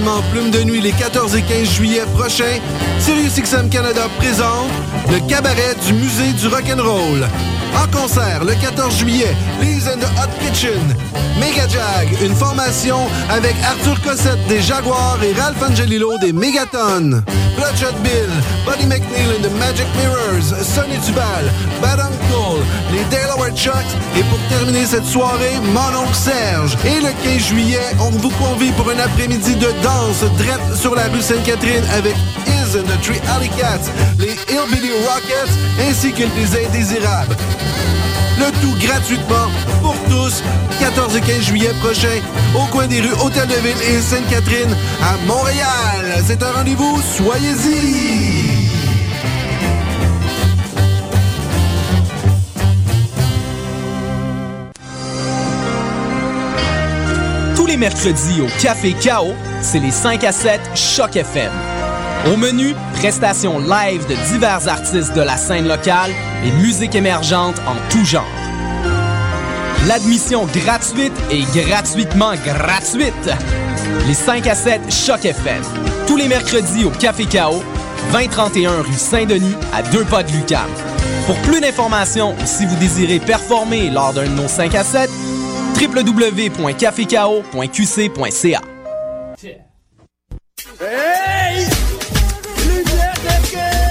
événement 0.00 0.22
Plume 0.32 0.50
de 0.50 0.62
Nuit 0.62 0.80
les 0.80 0.92
14 0.92 1.36
et 1.36 1.42
15 1.42 1.70
juillet 1.70 2.02
prochains, 2.14 2.58
SiriusXM 2.98 3.68
Canada 3.68 4.08
présente 4.18 4.70
le 5.10 5.26
cabaret 5.28 5.74
du 5.86 5.92
Musée 5.94 6.32
du 6.32 6.48
Rock'n'Roll. 6.48 7.26
En 7.76 7.86
concert 7.96 8.44
le 8.44 8.54
14 8.54 8.96
juillet, 8.98 9.34
Lee's 9.60 9.86
and 9.86 10.00
the 10.00 10.08
Hot 10.18 10.30
Kitchen, 10.40 10.80
Mega 11.38 11.66
Jag, 11.68 12.20
une 12.22 12.34
formation 12.34 12.98
avec 13.30 13.54
Arthur 13.64 14.00
Cossette 14.02 14.46
des 14.48 14.60
Jaguars 14.60 15.18
et 15.22 15.38
Ralph 15.40 15.62
Angelillo 15.62 16.16
des 16.18 16.32
Megaton. 16.32 17.22
Bloodshot 17.56 17.96
Bill, 18.02 18.30
Buddy 18.64 18.86
McNeil 18.86 19.36
and 19.36 19.42
the 19.42 19.52
Magic 19.58 19.86
Mirrors, 19.96 20.54
Sonny 20.64 20.96
Duval, 21.06 21.50
Bad 21.82 22.00
Uncle, 22.00 22.62
les 22.92 23.04
Delaware 23.14 23.54
Chucks 23.54 23.94
et 24.16 24.22
pour 24.24 24.38
terminer 24.48 24.86
cette 24.86 25.06
soirée, 25.06 25.60
mon 25.72 26.00
oncle 26.02 26.14
Serge. 26.14 26.76
Et 26.84 27.00
le 27.00 27.10
15 27.22 27.38
juillet, 27.48 27.80
on 28.00 28.10
vous 28.10 28.30
convie 28.30 28.72
pour 28.72 28.88
un 28.90 28.98
après-midi 28.98 29.54
de 29.56 29.68
danse 29.82 30.24
drette 30.38 30.76
sur 30.76 30.94
la 30.94 31.04
rue 31.04 31.22
Sainte-Catherine 31.22 31.84
avec 31.96 32.14
The 32.72 32.84
les 34.20 34.36
Hillbilly 34.48 34.92
Rockets 35.04 35.50
ainsi 35.88 36.12
que 36.12 36.22
les 36.22 36.66
Indésirables. 36.66 37.36
Le 38.38 38.44
tout 38.60 38.86
gratuitement 38.86 39.48
pour 39.82 39.96
tous, 40.08 40.40
14 40.78 41.16
et 41.16 41.20
15 41.20 41.40
juillet 41.40 41.72
prochain, 41.80 42.20
au 42.54 42.66
coin 42.66 42.86
des 42.86 43.00
rues 43.00 43.14
Hôtel 43.24 43.48
de 43.48 43.54
Ville 43.54 43.82
et 43.90 44.00
Sainte-Catherine 44.00 44.76
à 45.02 45.16
Montréal. 45.26 46.22
C'est 46.24 46.40
un 46.44 46.52
rendez-vous, 46.52 47.00
soyez-y! 47.16 48.68
Tous 57.56 57.66
les 57.66 57.76
mercredis 57.76 58.42
au 58.42 58.62
Café 58.62 58.92
Chaos, 58.92 59.34
c'est 59.60 59.80
les 59.80 59.90
5 59.90 60.22
à 60.22 60.30
7 60.30 60.60
Choc 60.76 61.16
FM. 61.16 61.50
Au 62.26 62.36
menu, 62.36 62.74
prestations 62.96 63.58
live 63.58 64.06
de 64.06 64.14
divers 64.30 64.68
artistes 64.68 65.14
de 65.14 65.22
la 65.22 65.38
scène 65.38 65.66
locale 65.66 66.10
et 66.44 66.50
musique 66.62 66.94
émergente 66.94 67.58
en 67.66 67.74
tout 67.88 68.04
genre. 68.04 68.26
L'admission 69.88 70.44
gratuite 70.44 71.14
et 71.30 71.40
gratuitement 71.58 72.32
gratuite. 72.44 73.30
Les 74.06 74.12
5 74.12 74.46
à 74.46 74.54
7 74.54 74.92
Choc 74.92 75.24
FM. 75.24 75.62
Tous 76.06 76.18
les 76.18 76.28
mercredis 76.28 76.84
au 76.84 76.90
Café 76.90 77.24
Chaos, 77.24 77.62
2031 78.12 78.82
rue 78.82 78.92
Saint-Denis, 78.92 79.56
à 79.72 79.80
deux 79.82 80.04
pas 80.04 80.22
de 80.22 80.30
Lucam. 80.32 80.68
Pour 81.24 81.36
plus 81.36 81.62
d'informations 81.62 82.32
ou 82.32 82.44
si 82.44 82.66
vous 82.66 82.76
désirez 82.76 83.18
performer 83.18 83.88
lors 83.88 84.12
d'un 84.12 84.24
de 84.24 84.28
nos 84.28 84.48
5 84.48 84.74
à 84.74 84.84
7, 84.84 85.08
www.cafecao.qc.ca. 85.80 88.60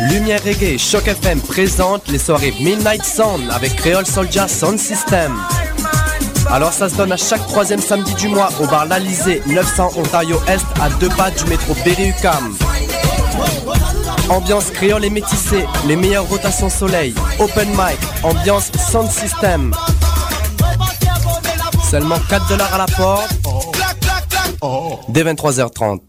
Lumière 0.01 0.41
Reggae 0.45 0.77
Choc 0.77 1.07
FM 1.09 1.41
présente 1.41 2.07
les 2.07 2.19
soirées 2.19 2.53
Midnight 2.61 3.03
Sound 3.03 3.51
avec 3.51 3.75
Creole 3.75 4.05
Soldier 4.05 4.47
Sound 4.47 4.79
System. 4.79 5.35
Alors 6.49 6.71
ça 6.71 6.87
se 6.87 6.95
donne 6.95 7.11
à 7.11 7.17
chaque 7.17 7.45
troisième 7.47 7.81
samedi 7.81 8.13
du 8.15 8.29
mois 8.29 8.49
au 8.61 8.67
bar 8.67 8.85
L'Alizé, 8.85 9.41
900 9.45 9.91
Ontario 9.97 10.39
Est, 10.47 10.65
à 10.81 10.89
deux 11.01 11.09
pas 11.09 11.31
du 11.31 11.43
métro 11.49 11.73
Berry-UQAM. 11.83 12.55
Ambiance 14.29 14.71
créole 14.71 15.03
et 15.03 15.09
métissée, 15.09 15.65
les 15.85 15.97
meilleures 15.97 16.29
rotations 16.29 16.69
soleil, 16.69 17.13
open 17.39 17.67
mic, 17.71 17.99
ambiance 18.23 18.71
sound 18.89 19.11
system. 19.11 19.73
Seulement 21.89 22.19
4 22.29 22.47
dollars 22.47 22.73
à 22.73 22.77
la 22.77 22.85
porte. 22.85 23.35
Dès 25.09 25.23
23h30. 25.23 26.08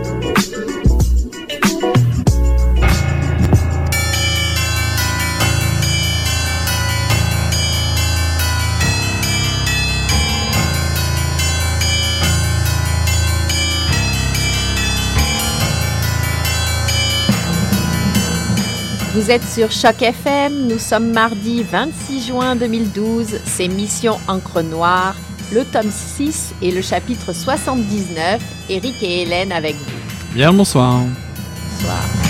Vous 19.13 19.29
êtes 19.29 19.43
sur 19.43 19.69
Choc 19.71 20.01
FM, 20.01 20.67
nous 20.69 20.79
sommes 20.79 21.11
mardi 21.11 21.63
26 21.63 22.27
juin 22.27 22.55
2012, 22.55 23.41
c'est 23.43 23.67
Mission 23.67 24.17
Encre 24.29 24.63
Noire, 24.63 25.15
le 25.51 25.65
tome 25.65 25.91
6 25.91 26.53
et 26.61 26.71
le 26.71 26.81
chapitre 26.81 27.33
79, 27.33 28.41
Eric 28.69 29.03
et 29.03 29.23
Hélène 29.23 29.51
avec 29.51 29.75
vous. 29.75 30.33
Bien 30.33 30.53
bonsoir. 30.53 31.01
Bonsoir. 31.81 32.20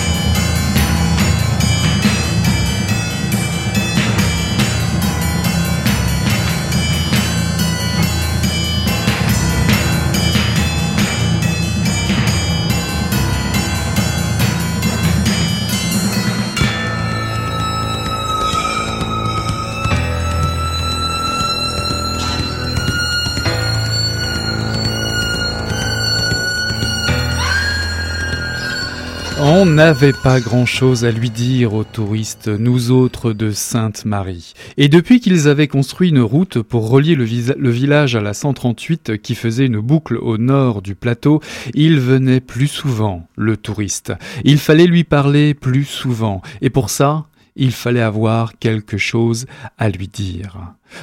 On 29.62 29.68
n'avait 29.68 30.12
pas 30.12 30.40
grand-chose 30.40 31.06
à 31.06 31.12
lui 31.12 31.30
dire 31.30 31.76
aux 31.76 31.84
touristes, 31.84 32.48
nous 32.48 32.90
autres 32.90 33.32
de 33.32 33.52
Sainte-Marie. 33.52 34.56
Et 34.78 34.88
depuis 34.88 35.20
qu'ils 35.20 35.48
avaient 35.48 35.68
construit 35.68 36.10
une 36.10 36.22
route 36.22 36.64
pour 36.64 36.90
relier 36.90 37.14
le, 37.14 37.70
village 37.70 38.16
à 38.16 38.22
la 38.22 38.34
138 38.34 39.22
qui 39.22 39.36
faisait 39.36 39.68
une 39.68 39.80
boucle 39.80 40.18
au 40.18 40.40
nord 40.40 40.82
du 40.82 40.96
plateau, 40.96 41.42
il 41.76 42.00
venait 42.00 42.40
plus 42.40 42.70
souvent, 42.70 43.28
le 43.36 43.56
touriste. 43.56 44.14
Il 44.44 44.58
fallait 44.58 44.88
lui 44.88 45.04
parler 45.04 45.54
plus 45.54 45.86
souvent. 45.86 46.42
Et 46.62 46.72
pour 46.72 46.90
ça, 46.90 47.28
il 47.56 47.72
fallait 47.72 48.02
avoir 48.02 48.58
quelque 48.58 48.98
chose 48.98 49.46
à 49.78 49.90
lui 49.90 50.08
dire. 50.08 50.58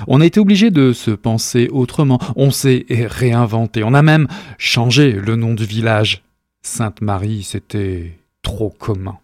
On 0.09 0.21
a 0.21 0.27
été 0.27 0.41
obligé 0.41 0.73
de 0.73 0.93
se 0.93 1.13
penser 1.13 1.69
autrement. 1.71 2.19
On 2.35 2.51
s'est 2.51 2.87
réinventé. 2.91 3.85
On 3.85 3.95
a 3.95 4.03
même 4.03 4.27
changé 4.59 5.13
le 5.13 5.37
nom 5.37 5.55
du 5.55 5.65
village. 5.65 6.25
Sainte-Marie, 6.63 7.45
c'était 7.45 8.19
trop 8.43 8.71
commun. 8.71 9.19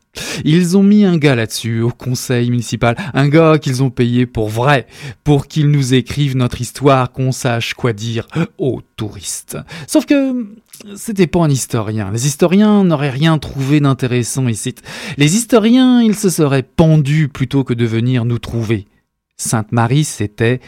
Ils 0.45 0.77
ont 0.77 0.83
mis 0.83 1.05
un 1.05 1.17
gars 1.17 1.35
là-dessus, 1.35 1.81
au 1.81 1.91
conseil 1.91 2.51
municipal, 2.51 2.97
un 3.15 3.29
gars 3.29 3.59
qu'ils 3.59 3.83
ont 3.83 3.91
payé 3.91 4.27
pour 4.27 4.49
vrai, 4.49 4.87
pour 5.25 5.47
qu'il 5.47 5.71
nous 5.71 5.95
écrive 5.95 6.37
notre 6.37 6.61
histoire, 6.61 7.11
qu'on 7.13 7.33
sache 7.33 7.75
quoi 7.75 7.93
dire 7.93 8.27
aux 8.59 8.81
touristes. 8.97 9.59
Sauf 9.87 10.07
que 10.07 10.47
c'était 10.97 11.27
pas 11.27 11.41
un 11.41 11.51
historien. 11.51 12.11
Les 12.13 12.27
historiens 12.27 12.85
n'auraient 12.85 13.11
rien 13.11 13.39
trouvé 13.39 13.81
d'intéressant 13.81 14.49
ici. 14.49 14.75
Les 15.17 15.37
historiens, 15.37 16.03
ils 16.03 16.17
se 16.17 16.31
seraient 16.31 16.63
pendus 16.63 17.29
plutôt 17.29 17.65
que 17.65 17.75
de 17.75 17.85
venir 17.85 18.25
nous 18.25 18.39
trouver. 18.39 18.87
Sainte-Marie, 19.37 20.05
c'était 20.05 20.61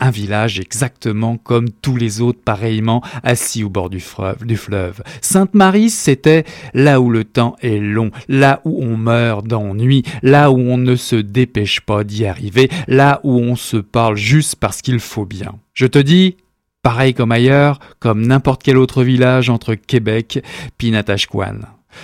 un 0.00 0.10
village 0.10 0.58
exactement 0.58 1.36
comme 1.36 1.70
tous 1.70 1.96
les 1.96 2.20
autres 2.20 2.40
pareillement 2.44 3.02
assis 3.22 3.64
au 3.64 3.68
bord 3.68 3.90
du 3.90 4.00
fleuve. 4.00 5.02
Sainte-Marie, 5.20 5.90
c'était 5.90 6.44
là 6.74 7.00
où 7.00 7.10
le 7.10 7.24
temps 7.24 7.56
est 7.60 7.78
long, 7.78 8.10
là 8.28 8.60
où 8.64 8.82
on 8.82 8.96
meurt 8.96 9.46
d'ennui, 9.46 10.02
là 10.22 10.50
où 10.50 10.58
on 10.58 10.78
ne 10.78 10.96
se 10.96 11.16
dépêche 11.16 11.80
pas 11.80 12.04
d'y 12.04 12.26
arriver, 12.26 12.68
là 12.88 13.20
où 13.22 13.38
on 13.38 13.56
se 13.56 13.76
parle 13.76 14.16
juste 14.16 14.56
parce 14.56 14.82
qu'il 14.82 15.00
faut 15.00 15.26
bien. 15.26 15.54
Je 15.74 15.86
te 15.86 15.98
dis, 15.98 16.36
pareil 16.82 17.14
comme 17.14 17.32
ailleurs, 17.32 17.78
comme 18.00 18.26
n'importe 18.26 18.62
quel 18.62 18.76
autre 18.76 19.04
village 19.04 19.48
entre 19.48 19.74
Québec 19.74 20.42
puis 20.76 20.90
Natashquan. 20.90 21.60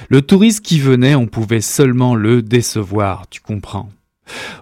Le 0.09 0.23
touriste 0.23 0.65
qui 0.65 0.79
venait, 0.79 1.17
on 1.17 1.27
pouvait 1.27 1.61
seulement 1.61 2.15
le 2.15 2.43
décevoir, 2.43 3.29
tu 3.29 3.41
comprends. 3.41 3.89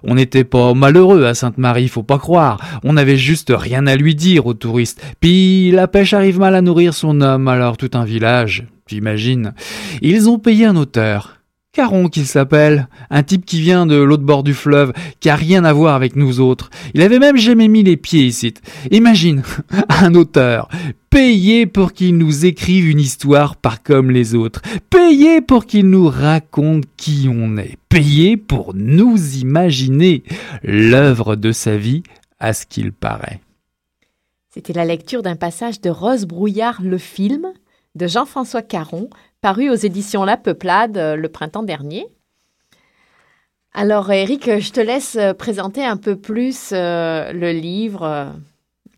On 0.03 0.15
n'était 0.15 0.45
pas 0.45 0.75
malheureux 0.75 1.25
à 1.25 1.35
Sainte-Marie, 1.35 1.89
faut 1.89 2.03
pas 2.03 2.19
croire. 2.19 2.59
On 2.85 2.95
n'avait 2.95 3.17
juste 3.17 3.53
rien 3.55 3.87
à 3.87 3.97
lui 3.97 4.15
dire 4.15 4.47
aux 4.47 4.55
touristes. 4.55 5.03
Puis 5.21 5.71
la 5.71 5.89
pêche 5.89 6.13
arrive 6.13 6.39
mal 6.39 6.55
à 6.55 6.63
nourrir 6.63 6.95
son 6.95 7.21
homme, 7.21 7.49
alors 7.49 7.77
tout 7.77 7.91
un 7.95 8.05
village, 8.05 8.67
j'imagine. 8.87 9.55
Ils 10.03 10.29
ont 10.29 10.39
payé 10.39 10.67
un 10.67 10.77
auteur. 10.77 11.38
Caron 11.79 12.09
qu'il 12.09 12.27
s'appelle, 12.27 12.89
un 13.09 13.23
type 13.23 13.47
qui 13.47 13.61
vient 13.61 13.87
de 13.87 13.95
l'autre 13.95 14.25
bord 14.25 14.43
du 14.43 14.53
fleuve, 14.53 14.93
qui 15.21 15.31
a 15.31 15.37
rien 15.37 15.65
à 15.65 15.73
voir 15.73 15.95
avec 15.95 16.17
nous 16.17 16.41
autres. 16.41 16.71
Il 16.93 17.03
avait 17.03 17.21
même 17.21 17.37
jamais 17.37 17.69
mis 17.69 17.85
les 17.85 17.97
pieds 17.97 18.25
ici. 18.25 18.53
Imagine, 18.91 19.45
un 19.89 20.13
auteur, 20.17 20.69
payé 21.09 21.67
pour 21.67 21.93
qu'il 21.93 22.19
nous 22.19 22.45
écrive 22.47 22.89
une 22.89 22.99
histoire 22.99 23.55
pas 23.55 23.77
comme 23.81 24.11
les 24.11 24.35
autres, 24.35 24.61
payé 24.91 25.41
pour 25.41 25.67
qu'il 25.67 25.89
nous 25.89 26.09
raconte 26.09 26.83
qui 26.97 27.29
on 27.31 27.57
est, 27.59 27.77
payé 27.89 28.37
pour 28.37 28.75
nous 28.75 29.37
imaginer 29.37 30.25
l'œuvre 30.65 31.37
de 31.37 31.53
sa 31.53 31.77
vie 31.77 32.03
à 32.41 32.55
ce 32.55 32.67
qu'il 32.67 32.91
paraît. 32.91 33.39
C'était 34.53 34.73
la 34.73 34.85
lecture 34.85 35.23
d'un 35.23 35.37
passage 35.37 35.81
de 35.81 35.91
Rose 35.91 36.27
Brouillard, 36.27 36.83
le 36.83 36.99
film, 36.99 37.53
de 37.95 38.07
Jean-François 38.07 38.63
Caron, 38.63 39.11
paru 39.41 39.71
aux 39.71 39.75
éditions 39.75 40.25
La 40.25 40.37
Peuplade 40.37 40.97
euh, 40.97 41.17
le 41.17 41.29
printemps 41.29 41.63
dernier. 41.63 42.07
Alors, 43.73 44.11
Eric, 44.11 44.59
je 44.59 44.73
te 44.73 44.81
laisse 44.81 45.17
euh, 45.17 45.35
présenter 45.35 45.85
un 45.85 45.97
peu 45.97 46.17
plus 46.17 46.71
euh, 46.73 47.33
le 47.33 47.53
livre. 47.53 48.33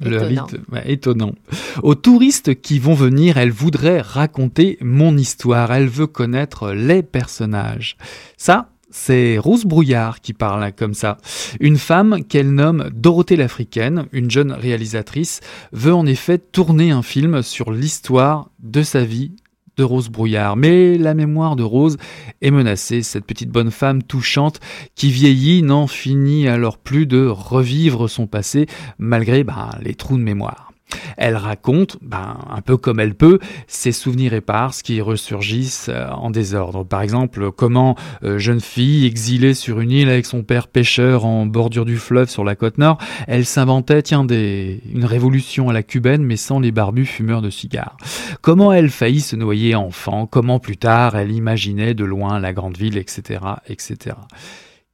étonnant. 0.01 0.47
Le 0.73 0.91
étonnant. 0.91 1.33
Aux 1.83 1.95
touristes 1.95 2.61
qui 2.61 2.79
vont 2.79 2.95
venir, 2.95 3.37
elle 3.37 3.51
voudrait 3.51 4.01
raconter 4.01 4.79
mon 4.81 5.17
histoire. 5.17 5.73
Elle 5.73 5.89
veut 5.89 6.07
connaître 6.07 6.73
les 6.73 7.03
personnages. 7.03 7.97
Ça, 8.37 8.70
c'est 8.91 9.39
Rose 9.39 9.65
Brouillard 9.65 10.21
qui 10.21 10.33
parle 10.33 10.73
comme 10.73 10.95
ça. 10.95 11.19
Une 11.61 11.79
femme 11.79 12.25
qu'elle 12.25 12.53
nomme 12.53 12.91
Dorothée 12.95 13.37
l'Africaine, 13.37 14.07
une 14.13 14.31
jeune 14.31 14.53
réalisatrice, 14.53 15.41
veut 15.73 15.95
en 15.95 16.07
effet 16.07 16.39
tourner 16.39 16.91
un 16.91 17.03
film 17.03 17.43
sur 17.43 17.73
l'histoire 17.73 18.51
de 18.59 18.83
sa 18.83 19.05
vie 19.05 19.33
de 19.77 19.85
Rose 19.85 20.11
Brouillard. 20.11 20.57
Mais 20.57 20.99
la 20.99 21.15
mémoire 21.15 21.57
de 21.57 21.63
Rose 21.63 21.97
est 22.43 22.51
menacée, 22.51 23.03
cette 23.03 23.25
petite 23.25 23.51
bonne 23.51 23.71
femme 23.71 24.03
touchante 24.03 24.61
qui 24.95 25.11
vieillit 25.11 25.63
n'en 25.63 25.87
finit 25.87 26.49
alors 26.49 26.79
plus 26.79 27.07
de 27.07 27.27
revivre 27.27 28.09
son 28.09 28.27
passé 28.27 28.67
malgré 28.99 29.45
ben, 29.45 29.71
les 29.83 29.95
trous 29.95 30.19
de 30.19 30.23
mémoire. 30.23 30.70
Elle 31.17 31.37
raconte, 31.37 31.99
ben, 32.03 32.39
un 32.49 32.61
peu 32.61 32.77
comme 32.77 33.01
elle 33.01 33.15
peut, 33.15 33.39
ses 33.67 33.93
souvenirs 33.93 34.35
épars 34.35 34.71
qui 34.83 35.01
ressurgissent 35.01 35.89
euh, 35.89 36.09
en 36.11 36.31
désordre. 36.31 36.85
Par 36.85 37.03
exemple, 37.03 37.51
comment 37.51 37.97
euh, 38.23 38.39
jeune 38.39 38.61
fille 38.61 39.07
exilée 39.07 39.55
sur 39.55 39.81
une 39.81 39.91
île 39.91 40.09
avec 40.09 40.27
son 40.27 40.43
père 40.43 40.69
pêcheur 40.69 41.25
en 41.25 41.47
bordure 41.47 41.85
du 41.85 41.97
fleuve 41.97 42.29
sur 42.29 42.45
la 42.45 42.55
côte 42.55 42.79
nord, 42.79 42.99
elle 43.27 43.45
s'inventait, 43.45 44.03
tiens, 44.03 44.25
des, 44.25 44.81
une 44.93 45.05
révolution 45.05 45.69
à 45.69 45.73
la 45.73 45.83
cubaine 45.83 46.23
mais 46.23 46.37
sans 46.37 46.61
les 46.61 46.73
barbus 46.73 47.07
fumeurs 47.07 47.43
de 47.43 47.51
cigares. 47.51 47.97
Comment 48.41 48.73
elle 48.73 48.91
faillit 48.91 49.21
se 49.21 49.37
noyer 49.37 49.75
enfant, 49.75 50.27
comment 50.27 50.59
plus 50.59 50.77
tard 50.77 51.17
elle 51.17 51.33
imaginait 51.33 51.95
de 51.95 52.05
loin 52.05 52.39
la 52.39 52.53
grande 52.53 52.77
ville, 52.77 52.97
etc., 52.97 53.41
etc. 53.69 54.17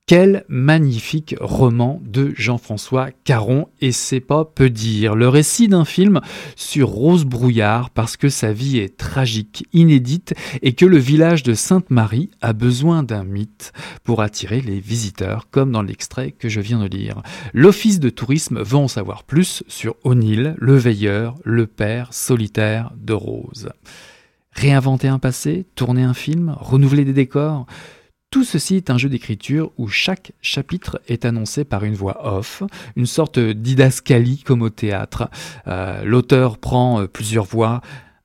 Quel 0.08 0.44
magnifique 0.46 1.34
roman 1.40 2.00
de 2.04 2.32
Jean-François 2.36 3.08
Caron, 3.24 3.66
et 3.80 3.90
c'est 3.90 4.20
pas 4.20 4.44
peu 4.44 4.70
dire. 4.70 5.16
Le 5.16 5.28
récit 5.28 5.66
d'un 5.66 5.84
film 5.84 6.20
sur 6.54 6.90
Rose 6.90 7.24
Brouillard 7.24 7.90
parce 7.90 8.16
que 8.16 8.28
sa 8.28 8.52
vie 8.52 8.78
est 8.78 8.96
tragique, 8.96 9.66
inédite, 9.72 10.32
et 10.62 10.74
que 10.74 10.86
le 10.86 10.98
village 10.98 11.42
de 11.42 11.54
Sainte-Marie 11.54 12.30
a 12.40 12.52
besoin 12.52 13.02
d'un 13.02 13.24
mythe 13.24 13.72
pour 14.04 14.22
attirer 14.22 14.60
les 14.60 14.78
visiteurs, 14.78 15.50
comme 15.50 15.72
dans 15.72 15.82
l'extrait 15.82 16.30
que 16.30 16.48
je 16.48 16.60
viens 16.60 16.78
de 16.78 16.86
lire. 16.86 17.20
L'Office 17.52 17.98
de 17.98 18.08
tourisme 18.08 18.62
veut 18.62 18.76
en 18.76 18.86
savoir 18.86 19.24
plus 19.24 19.64
sur 19.66 19.96
O'Neill, 20.04 20.54
le 20.56 20.76
veilleur, 20.76 21.34
le 21.42 21.66
père 21.66 22.14
solitaire 22.14 22.92
de 22.96 23.12
Rose. 23.12 23.70
Réinventer 24.52 25.08
un 25.08 25.18
passé, 25.18 25.66
tourner 25.74 26.04
un 26.04 26.14
film, 26.14 26.54
renouveler 26.60 27.04
des 27.04 27.12
décors 27.12 27.66
tout 28.30 28.44
ceci 28.44 28.76
est 28.76 28.90
un 28.90 28.98
jeu 28.98 29.08
d'écriture 29.08 29.70
où 29.78 29.88
chaque 29.88 30.32
chapitre 30.42 31.00
est 31.08 31.24
annoncé 31.24 31.64
par 31.64 31.84
une 31.84 31.94
voix 31.94 32.36
off, 32.36 32.62
une 32.96 33.06
sorte 33.06 33.38
didascalie 33.38 34.42
comme 34.44 34.62
au 34.62 34.70
théâtre. 34.70 35.30
Euh, 35.68 36.04
l'auteur 36.04 36.58
prend 36.58 37.00
euh, 37.00 37.06
plusieurs 37.06 37.44
voix 37.44 37.80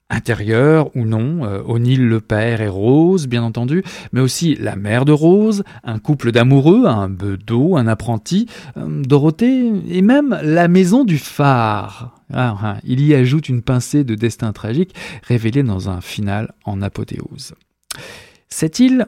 intérieures 0.09 0.93
ou 0.97 1.05
non, 1.05 1.45
euh, 1.45 1.61
O'Neill 1.63 2.05
le 2.05 2.19
père 2.19 2.61
et 2.61 2.67
Rose, 2.67 3.27
bien 3.27 3.43
entendu, 3.43 3.83
mais 4.11 4.19
aussi 4.19 4.55
la 4.55 4.75
mère 4.75 5.05
de 5.05 5.11
Rose, 5.11 5.63
un 5.83 5.99
couple 5.99 6.31
d'amoureux, 6.31 6.87
un 6.87 7.07
bedeau, 7.07 7.77
un 7.77 7.87
apprenti, 7.87 8.47
Dorothée, 8.75 9.71
et 9.87 10.01
même 10.01 10.37
la 10.43 10.67
maison 10.67 11.05
du 11.05 11.19
phare. 11.19 12.19
Ah, 12.33 12.57
ah, 12.61 12.77
il 12.83 13.05
y 13.05 13.13
ajoute 13.13 13.49
une 13.49 13.61
pincée 13.61 14.03
de 14.03 14.15
destin 14.15 14.51
tragique 14.51 14.95
révélée 15.23 15.63
dans 15.63 15.89
un 15.89 16.01
final 16.01 16.53
en 16.65 16.81
apothéose. 16.81 17.53
Cette 18.49 18.79
île. 18.79 19.05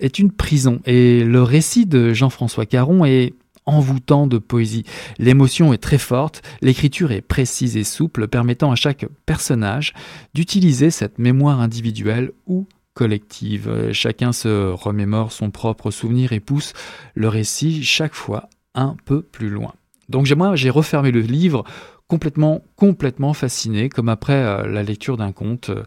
Est 0.00 0.18
une 0.18 0.32
prison. 0.32 0.80
Et 0.86 1.24
le 1.24 1.42
récit 1.42 1.86
de 1.86 2.12
Jean-François 2.12 2.66
Caron 2.66 3.04
est 3.04 3.34
envoûtant 3.64 4.26
de 4.26 4.38
poésie. 4.38 4.84
L'émotion 5.18 5.72
est 5.72 5.78
très 5.78 5.98
forte, 5.98 6.42
l'écriture 6.62 7.12
est 7.12 7.20
précise 7.20 7.76
et 7.76 7.84
souple, 7.84 8.28
permettant 8.28 8.70
à 8.70 8.76
chaque 8.76 9.06
personnage 9.26 9.92
d'utiliser 10.34 10.90
cette 10.90 11.18
mémoire 11.18 11.60
individuelle 11.60 12.32
ou 12.46 12.66
collective. 12.94 13.90
Chacun 13.92 14.32
se 14.32 14.70
remémore 14.70 15.32
son 15.32 15.50
propre 15.50 15.90
souvenir 15.90 16.32
et 16.32 16.40
pousse 16.40 16.72
le 17.14 17.28
récit 17.28 17.84
chaque 17.84 18.14
fois 18.14 18.48
un 18.74 18.96
peu 19.04 19.22
plus 19.22 19.50
loin. 19.50 19.74
Donc 20.08 20.30
moi, 20.30 20.54
j'ai 20.54 20.70
refermé 20.70 21.10
le 21.10 21.20
livre 21.20 21.64
complètement, 22.08 22.62
complètement 22.76 23.34
fasciné, 23.34 23.88
comme 23.88 24.08
après 24.08 24.34
euh, 24.34 24.66
la 24.66 24.82
lecture 24.82 25.16
d'un 25.16 25.32
conte. 25.32 25.70
Euh, 25.70 25.82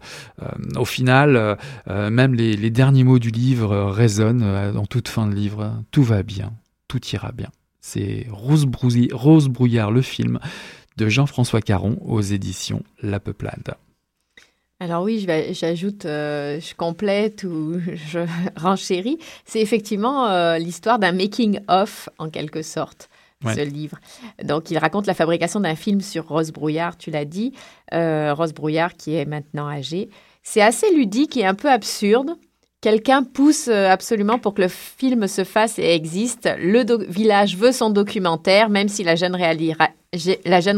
au 0.76 0.86
final, 0.86 1.58
euh, 1.88 2.10
même 2.10 2.34
les, 2.34 2.70
derniers 2.70 3.04
mots 3.04 3.20
du 3.20 3.32
livre 3.32 3.76
résonnent 3.90 4.72
dans 4.74 4.86
toute 4.86 5.08
fin 5.08 5.28
de 5.28 5.34
livre. 5.34 5.74
Tout 5.92 6.04
va 6.04 6.24
bien, 6.24 6.54
tout 6.88 7.02
ira 7.14 7.32
bien. 7.32 7.50
C'est 7.82 8.28
Rose, 8.30 8.68
Rose 9.12 9.48
Brouillard, 9.48 9.92
le 9.92 10.02
film 10.02 10.40
de 10.98 11.08
Jean-François 11.10 11.62
Caron 11.62 11.98
aux 12.06 12.22
éditions 12.22 12.84
La 13.02 13.20
Peuplade. 13.20 13.76
Alors 14.82 15.04
oui, 15.04 15.26
j'ajoute, 15.52 16.04
je 16.04 16.76
complète 16.76 17.44
ou 17.44 17.80
je 17.96 18.20
renchéris. 18.56 19.18
C'est 19.46 19.62
effectivement 19.62 20.56
l'histoire 20.58 21.00
d'un 21.00 21.12
making-of 21.12 22.10
en 22.18 22.30
quelque 22.30 22.62
sorte 22.62 23.10
ce 23.46 23.62
livre. 23.62 23.98
Donc, 24.44 24.70
il 24.72 24.78
raconte 24.78 25.08
la 25.08 25.14
fabrication 25.14 25.60
d'un 25.60 25.76
film 25.76 26.02
sur 26.02 26.28
Rose 26.28 26.52
Brouillard, 26.52 26.98
tu 26.98 27.10
l'as 27.12 27.26
dit. 27.26 27.54
Euh, 27.94 28.34
Rose 28.34 28.54
Brouillard 28.54 28.96
qui 28.96 29.16
est 29.16 29.26
maintenant 29.26 29.68
âgée. 29.68 30.10
C'est 30.44 30.62
assez 30.62 30.94
ludique 30.94 31.38
et 31.38 31.46
un 31.46 31.54
peu 31.54 31.70
absurde. 31.70 32.36
Quelqu'un 32.82 33.24
pousse 33.24 33.68
euh, 33.68 33.90
absolument 33.90 34.40
pour 34.40 34.54
que 34.54 34.62
le 34.62 34.68
film 34.68 35.28
se 35.28 35.44
fasse 35.44 35.80
et 35.80 35.94
existe. 35.94 36.50
Le 36.60 36.86
village 37.10 37.58
veut 37.58 37.72
son 37.72 37.90
documentaire, 37.90 38.70
même 38.70 38.88
si 38.88 39.04
la 39.04 39.16
jeune, 39.16 39.36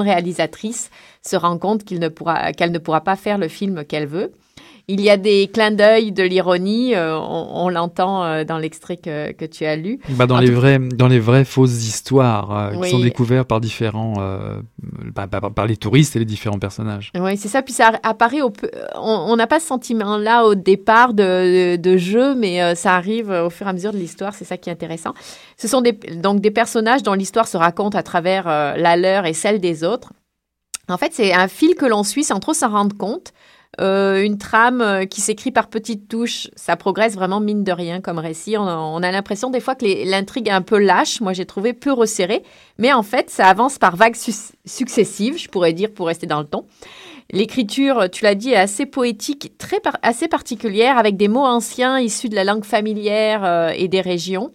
réalisatrice 0.01 0.89
se 1.23 1.35
rend 1.35 1.57
compte 1.57 1.83
qu'elle 1.83 1.99
ne 1.99 2.77
pourra 2.77 3.01
pas 3.01 3.15
faire 3.15 3.37
le 3.37 3.47
film 3.47 3.85
qu'elle 3.85 4.07
veut. 4.07 4.31
Il 4.91 4.99
y 4.99 5.09
a 5.09 5.15
des 5.15 5.47
clins 5.47 5.71
d'œil 5.71 6.11
de 6.11 6.21
l'ironie, 6.21 6.95
euh, 6.95 7.17
on, 7.17 7.69
l'entend 7.69 8.25
euh, 8.25 8.43
dans 8.43 8.57
l'extrait 8.57 8.97
que, 8.97 9.45
tu 9.45 9.65
as 9.65 9.77
lu. 9.77 9.99
Bah 10.09 10.27
dans, 10.27 10.37
les 10.37 10.51
vrais, 10.51 10.79
dans 10.79 11.07
les 11.07 11.19
vraies 11.19 11.45
fausses 11.45 11.87
histoires 11.87 12.73
euh, 12.73 12.81
qui 12.81 12.89
sont 12.89 12.99
découvertes 12.99 13.47
par 13.47 13.61
différents, 13.61 14.15
bah, 15.15 15.27
bah, 15.27 15.49
par 15.55 15.65
les 15.65 15.77
touristes 15.77 16.17
et 16.17 16.19
les 16.19 16.25
différents 16.25 16.59
personnages. 16.59 17.13
Oui, 17.17 17.37
c'est 17.37 17.47
ça. 17.47 17.61
Puis 17.61 17.73
ça 17.73 17.93
apparaît, 18.03 18.41
au, 18.41 18.51
on 18.95 19.33
n'a 19.37 19.47
pas 19.47 19.61
ce 19.61 19.67
sentiment-là 19.67 20.43
au 20.43 20.55
départ 20.55 21.13
de, 21.13 21.77
de, 21.77 21.95
jeu, 21.95 22.35
mais 22.35 22.75
ça 22.75 22.95
arrive 22.95 23.29
au 23.29 23.49
fur 23.49 23.67
et 23.67 23.69
à 23.69 23.73
mesure 23.73 23.93
de 23.93 23.97
l'histoire. 23.97 24.33
C'est 24.33 24.43
ça 24.43 24.57
qui 24.57 24.69
est 24.69 24.73
intéressant. 24.73 25.13
Ce 25.55 25.69
sont 25.69 25.79
des, 25.79 25.93
donc 25.93 26.41
des 26.41 26.51
personnages 26.51 27.01
dont 27.01 27.13
l'histoire 27.13 27.47
se 27.47 27.55
raconte 27.55 27.95
à 27.95 28.03
travers 28.03 28.45
la 28.45 28.97
leur 28.97 29.25
et 29.25 29.33
celle 29.33 29.61
des 29.61 29.85
autres. 29.85 30.11
En 30.89 30.97
fait, 30.97 31.13
c'est 31.13 31.33
un 31.33 31.47
fil 31.47 31.75
que 31.75 31.85
l'on 31.85 32.03
suit 32.03 32.25
sans 32.25 32.39
trop 32.39 32.53
s'en 32.53 32.69
rendre 32.69 32.97
compte. 32.97 33.31
Euh, 33.81 34.21
une 34.21 34.37
trame 34.37 34.81
euh, 34.81 35.05
qui 35.05 35.21
s'écrit 35.21 35.49
par 35.49 35.67
petites 35.67 36.07
touches. 36.07 36.49
Ça 36.55 36.75
progresse 36.75 37.15
vraiment 37.15 37.39
mine 37.39 37.63
de 37.63 37.71
rien 37.71 37.99
comme 37.99 38.19
récit. 38.19 38.55
On 38.57 39.01
a, 39.01 39.11
l'impression 39.11 39.49
des 39.49 39.59
fois 39.59 39.73
que 39.73 39.85
l'intrigue 40.07 40.49
est 40.49 40.51
un 40.51 40.61
peu 40.61 40.77
lâche. 40.77 41.19
Moi, 41.19 41.33
j'ai 41.33 41.45
trouvé 41.45 41.73
peu 41.73 41.91
resserrée. 41.91 42.43
Mais 42.77 42.93
en 42.93 43.01
fait, 43.01 43.31
ça 43.31 43.47
avance 43.47 43.79
par 43.79 43.95
vagues 43.95 44.17
successives, 44.65 45.37
je 45.39 45.49
pourrais 45.49 45.73
dire, 45.73 45.91
pour 45.91 46.07
rester 46.07 46.27
dans 46.27 46.39
le 46.39 46.45
ton. 46.45 46.65
L'écriture, 47.31 48.09
tu 48.11 48.23
l'as 48.23 48.35
dit, 48.35 48.51
est 48.51 48.57
assez 48.57 48.85
poétique, 48.85 49.53
très 49.57 49.79
assez 50.03 50.27
particulière, 50.27 50.97
avec 50.97 51.17
des 51.17 51.27
mots 51.27 51.45
anciens 51.45 51.99
issus 51.99 52.29
de 52.29 52.35
la 52.35 52.43
langue 52.43 52.65
familière 52.65 53.43
euh, 53.45 53.69
et 53.75 53.87
des 53.87 54.01
régions, 54.01 54.51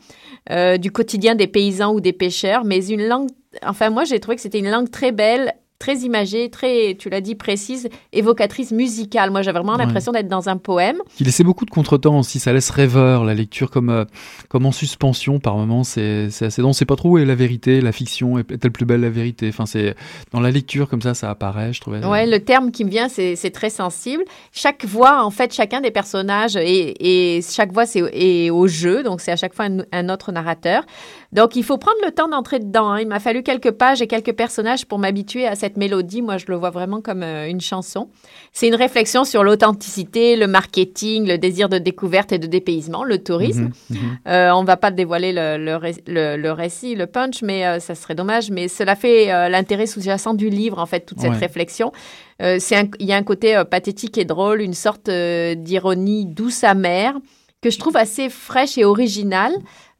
du 0.78 0.92
quotidien 0.92 1.34
des 1.34 1.48
paysans 1.48 1.92
ou 1.92 2.00
des 2.00 2.12
pêcheurs, 2.12 2.64
mais 2.64 2.86
une 2.86 3.04
langue, 3.08 3.30
enfin 3.64 3.90
moi 3.90 4.04
j'ai 4.04 4.20
trouvé 4.20 4.36
que 4.36 4.42
c'était 4.42 4.60
une 4.60 4.70
langue 4.70 4.88
très 4.88 5.10
belle, 5.10 5.54
très 5.78 5.96
imagée, 5.98 6.50
très, 6.50 6.96
tu 6.98 7.10
l'as 7.10 7.20
dit, 7.20 7.34
précise, 7.34 7.88
évocatrice 8.12 8.72
musicale. 8.72 9.30
Moi, 9.30 9.42
j'ai 9.42 9.52
vraiment 9.52 9.76
l'impression 9.76 10.12
d'être 10.12 10.28
dans 10.28 10.48
un 10.48 10.56
poème. 10.56 10.98
Il 11.20 11.26
laissait 11.26 11.44
beaucoup 11.44 11.64
de 11.64 11.70
contretemps 11.70 12.18
aussi, 12.18 12.38
ça 12.38 12.52
laisse 12.52 12.70
rêveur, 12.70 13.24
la 13.24 13.34
lecture 13.34 13.70
comme, 13.70 13.90
euh, 13.90 14.04
comme 14.48 14.66
en 14.66 14.72
suspension 14.72 15.38
par 15.38 15.56
moments, 15.56 15.84
c'est 15.84 16.28
assez 16.40 16.62
dense. 16.62 16.78
C'est 16.78 16.84
pas 16.84 16.96
trop 16.96 17.10
où 17.10 17.18
est 17.18 17.24
la 17.24 17.34
vérité, 17.34 17.80
la 17.80 17.92
fiction, 17.92 18.38
est-elle 18.38 18.72
plus 18.72 18.86
belle 18.86 19.00
la 19.00 19.10
vérité? 19.10 19.48
Enfin, 19.48 19.66
c'est 19.66 19.94
dans 20.32 20.40
la 20.40 20.50
lecture 20.50 20.88
comme 20.88 21.02
ça, 21.02 21.14
ça 21.14 21.30
apparaît, 21.30 21.72
je 21.72 21.80
trouvais. 21.80 22.04
Ouais, 22.04 22.26
le 22.26 22.40
terme 22.40 22.70
qui 22.70 22.84
me 22.84 22.90
vient, 22.90 23.08
c'est 23.08 23.50
très 23.50 23.70
sensible. 23.70 24.24
Chaque 24.52 24.84
voix, 24.84 25.24
en 25.24 25.30
fait, 25.30 25.52
chacun 25.52 25.80
des 25.80 25.90
personnages, 25.90 26.56
et, 26.56 27.36
et 27.36 27.42
chaque 27.42 27.72
voix, 27.72 27.86
c'est 27.86 28.50
au 28.50 28.66
jeu, 28.66 29.02
donc 29.02 29.20
c'est 29.20 29.32
à 29.32 29.36
chaque 29.36 29.54
fois 29.54 29.66
un 29.92 30.08
autre 30.08 30.32
narrateur. 30.32 30.84
Donc, 31.32 31.56
il 31.56 31.64
faut 31.64 31.78
prendre 31.78 31.98
le 32.04 32.12
temps 32.12 32.28
d'entrer 32.28 32.58
dedans. 32.58 32.90
Hein. 32.90 33.00
Il 33.00 33.08
m'a 33.08 33.20
fallu 33.20 33.42
quelques 33.42 33.72
pages 33.72 34.00
et 34.00 34.06
quelques 34.06 34.32
personnages 34.32 34.86
pour 34.86 34.98
m'habituer 34.98 35.46
à 35.46 35.54
cette 35.54 35.76
mélodie. 35.76 36.22
Moi, 36.22 36.38
je 36.38 36.46
le 36.48 36.56
vois 36.56 36.70
vraiment 36.70 37.00
comme 37.00 37.22
euh, 37.22 37.48
une 37.48 37.60
chanson. 37.60 38.08
C'est 38.52 38.68
une 38.68 38.74
réflexion 38.74 39.24
sur 39.24 39.42
l'authenticité, 39.42 40.36
le 40.36 40.46
marketing, 40.46 41.26
le 41.26 41.38
désir 41.38 41.68
de 41.68 41.78
découverte 41.78 42.32
et 42.32 42.38
de 42.38 42.46
dépaysement, 42.46 43.04
le 43.04 43.18
tourisme. 43.22 43.70
Mhm, 43.90 43.96
mhm. 43.96 44.18
Euh, 44.28 44.50
on 44.52 44.62
ne 44.62 44.66
va 44.66 44.76
pas 44.76 44.90
dévoiler 44.90 45.32
le, 45.32 45.56
le, 45.56 46.52
récit, 46.52 46.94
le 46.94 47.06
punch, 47.06 47.42
mais 47.42 47.66
euh, 47.66 47.80
ça 47.80 47.94
serait 47.94 48.14
dommage. 48.14 48.50
Mais 48.50 48.68
cela 48.68 48.94
fait 48.94 49.26
l'intérêt 49.48 49.86
sous-jacent 49.86 50.34
du 50.34 50.48
livre, 50.48 50.78
en 50.78 50.86
fait, 50.86 51.00
toute 51.00 51.20
cette 51.20 51.32
réflexion. 51.32 51.92
il 52.40 52.86
y 53.00 53.12
a 53.12 53.16
un 53.16 53.22
côté 53.22 53.62
pathétique 53.68 54.18
et 54.18 54.24
drôle, 54.24 54.60
une 54.60 54.74
sorte 54.74 55.10
d'ironie 55.10 56.26
douce 56.26 56.64
amère 56.64 57.14
que 57.62 57.70
je 57.70 57.78
trouve 57.78 57.96
assez 57.96 58.28
fraîche 58.28 58.78
et 58.78 58.84
originale. 58.84 59.52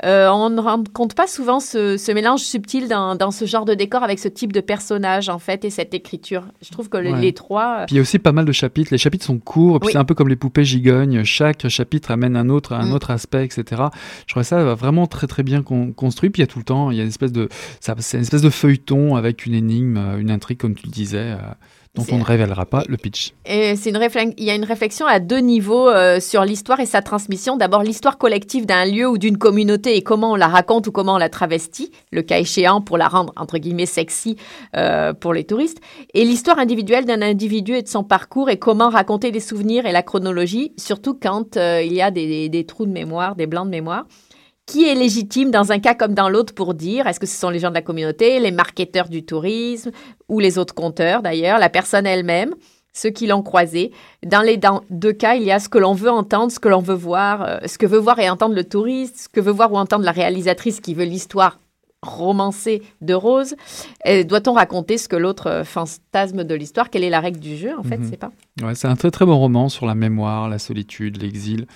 Euh, 0.04 0.28
on 0.28 0.50
ne 0.50 0.60
rencontre 0.60 1.14
pas 1.14 1.26
souvent 1.26 1.58
ce, 1.58 2.12
mélange 2.12 2.40
subtil 2.40 2.86
dans, 2.86 3.30
ce 3.30 3.46
genre 3.46 3.64
de 3.64 3.72
décor 3.72 4.02
avec 4.02 4.18
ce 4.18 4.28
type 4.28 4.52
de 4.52 4.60
personnage, 4.60 5.30
en 5.30 5.38
fait, 5.38 5.64
et 5.64 5.70
cette 5.70 5.94
écriture. 5.94 6.44
Je 6.60 6.70
trouve 6.70 6.90
que 6.90 6.98
les 6.98 7.32
trois... 7.32 7.86
Puis 7.86 7.94
il 7.94 7.96
y 7.96 7.98
a 7.98 8.02
aussi 8.02 8.18
pas 8.18 8.32
mal 8.32 8.44
de 8.44 8.52
chapitres. 8.52 8.90
Les 8.92 8.98
chapitres 8.98 9.24
sont 9.24 9.38
courts, 9.38 9.80
puis 9.80 9.92
c'est 9.92 9.98
un 9.98 10.04
peu 10.04 10.14
comme 10.14 10.28
les 10.28 10.36
poupées 10.36 10.64
gigognes. 10.64 11.24
Chaque 11.24 11.66
chapitre 11.68 12.10
amène 12.10 12.36
un 12.36 12.50
autre, 12.50 12.74
un 12.74 12.86
mm. 12.86 12.92
autre 12.92 13.10
aspect, 13.10 13.44
etc. 13.44 13.84
Je 14.26 14.34
trouve 14.34 14.42
ça 14.42 14.74
vraiment 14.74 15.06
très, 15.06 15.26
très 15.26 15.42
bien 15.42 15.62
construit. 15.62 16.28
Puis 16.28 16.40
il 16.40 16.44
y 16.44 16.48
a 16.48 16.48
tout 16.48 16.58
le 16.58 16.64
temps, 16.64 16.90
il 16.90 16.98
y 16.98 17.00
a 17.00 17.04
une 17.04 17.08
espèce 17.08 17.32
de... 17.32 17.48
C'est 17.80 18.18
une 18.18 18.22
espèce 18.22 18.42
de 18.42 18.50
feuilleton 18.50 19.16
avec 19.16 19.46
une 19.46 19.54
énigme, 19.54 19.96
une 20.18 20.30
intrigue, 20.30 20.58
comme 20.58 20.74
tu 20.74 20.86
le 20.86 20.92
disais. 20.92 21.36
Donc 21.96 22.06
on 22.12 22.18
ne 22.18 22.24
révélera 22.24 22.66
pas 22.66 22.82
le 22.88 22.96
pitch. 22.96 23.32
Et 23.46 23.74
c'est 23.76 23.90
une 23.90 23.98
il 24.36 24.44
y 24.44 24.50
a 24.50 24.54
une 24.54 24.64
réflexion 24.64 25.06
à 25.06 25.18
deux 25.18 25.38
niveaux 25.38 25.88
euh, 25.88 26.20
sur 26.20 26.44
l'histoire 26.44 26.80
et 26.80 26.86
sa 26.86 27.02
transmission. 27.02 27.56
D'abord 27.56 27.82
l'histoire 27.82 28.18
collective 28.18 28.66
d'un 28.66 28.84
lieu 28.84 29.08
ou 29.08 29.18
d'une 29.18 29.38
communauté 29.38 29.96
et 29.96 30.02
comment 30.02 30.32
on 30.32 30.36
la 30.36 30.48
raconte 30.48 30.86
ou 30.86 30.92
comment 30.92 31.14
on 31.14 31.18
la 31.18 31.28
travestit, 31.28 31.90
le 32.12 32.22
cas 32.22 32.38
échéant 32.38 32.80
pour 32.80 32.98
la 32.98 33.08
rendre 33.08 33.32
entre 33.36 33.58
guillemets 33.58 33.86
sexy 33.86 34.36
euh, 34.76 35.12
pour 35.12 35.32
les 35.32 35.44
touristes. 35.44 35.80
Et 36.14 36.24
l'histoire 36.24 36.58
individuelle 36.58 37.06
d'un 37.06 37.22
individu 37.22 37.74
et 37.74 37.82
de 37.82 37.88
son 37.88 38.04
parcours 38.04 38.50
et 38.50 38.58
comment 38.58 38.88
raconter 38.88 39.30
les 39.30 39.40
souvenirs 39.40 39.86
et 39.86 39.92
la 39.92 40.02
chronologie, 40.02 40.72
surtout 40.76 41.14
quand 41.14 41.56
euh, 41.56 41.82
il 41.82 41.92
y 41.92 42.02
a 42.02 42.10
des, 42.10 42.48
des 42.48 42.66
trous 42.66 42.86
de 42.86 42.92
mémoire, 42.92 43.36
des 43.36 43.46
blancs 43.46 43.66
de 43.66 43.70
mémoire 43.70 44.04
qui 44.66 44.88
est 44.88 44.94
légitime 44.94 45.50
dans 45.50 45.70
un 45.70 45.78
cas 45.78 45.94
comme 45.94 46.12
dans 46.12 46.28
l'autre 46.28 46.52
pour 46.52 46.74
dire 46.74 47.06
est-ce 47.06 47.20
que 47.20 47.26
ce 47.26 47.38
sont 47.38 47.50
les 47.50 47.60
gens 47.60 47.70
de 47.70 47.74
la 47.74 47.82
communauté, 47.82 48.40
les 48.40 48.50
marketeurs 48.50 49.08
du 49.08 49.24
tourisme 49.24 49.92
ou 50.28 50.40
les 50.40 50.58
autres 50.58 50.74
compteurs 50.74 51.22
d'ailleurs, 51.22 51.58
la 51.58 51.70
personne 51.70 52.06
elle-même, 52.06 52.54
ceux 52.92 53.10
qui 53.10 53.26
l'ont 53.26 53.42
croisé. 53.42 53.92
Dans 54.24 54.42
les 54.42 54.58
deux 54.90 55.12
cas, 55.12 55.36
il 55.36 55.44
y 55.44 55.52
a 55.52 55.60
ce 55.60 55.68
que 55.68 55.78
l'on 55.78 55.94
veut 55.94 56.10
entendre, 56.10 56.50
ce 56.50 56.58
que 56.58 56.68
l'on 56.68 56.80
veut 56.80 56.94
voir, 56.94 57.42
euh, 57.42 57.58
ce 57.66 57.78
que 57.78 57.86
veut 57.86 57.98
voir 57.98 58.18
et 58.18 58.28
entendre 58.28 58.54
le 58.54 58.64
touriste, 58.64 59.16
ce 59.16 59.28
que 59.28 59.40
veut 59.40 59.52
voir 59.52 59.72
ou 59.72 59.78
entendre 59.78 60.04
la 60.04 60.12
réalisatrice 60.12 60.80
qui 60.80 60.94
veut 60.94 61.04
l'histoire 61.04 61.58
romancée 62.02 62.82
de 63.00 63.14
Rose. 63.14 63.54
Doit-on 64.04 64.52
raconter 64.52 64.98
ce 64.98 65.08
que 65.08 65.16
l'autre 65.16 65.48
euh, 65.48 65.64
fantasme 65.64 66.44
de 66.44 66.54
l'histoire? 66.54 66.90
Quelle 66.90 67.04
est 67.04 67.10
la 67.10 67.20
règle 67.20 67.38
du 67.38 67.56
jeu 67.56 67.70
En 67.78 67.82
fait, 67.82 67.98
mhm. 67.98 68.08
c'est 68.10 68.16
pas. 68.16 68.32
Ouais, 68.62 68.74
c'est 68.74 68.88
un 68.88 68.96
très 68.96 69.10
très 69.10 69.26
bon 69.26 69.38
roman 69.38 69.68
sur 69.68 69.86
la 69.86 69.94
mémoire, 69.94 70.48
la 70.48 70.58
solitude, 70.58 71.22
l'exil 71.22 71.66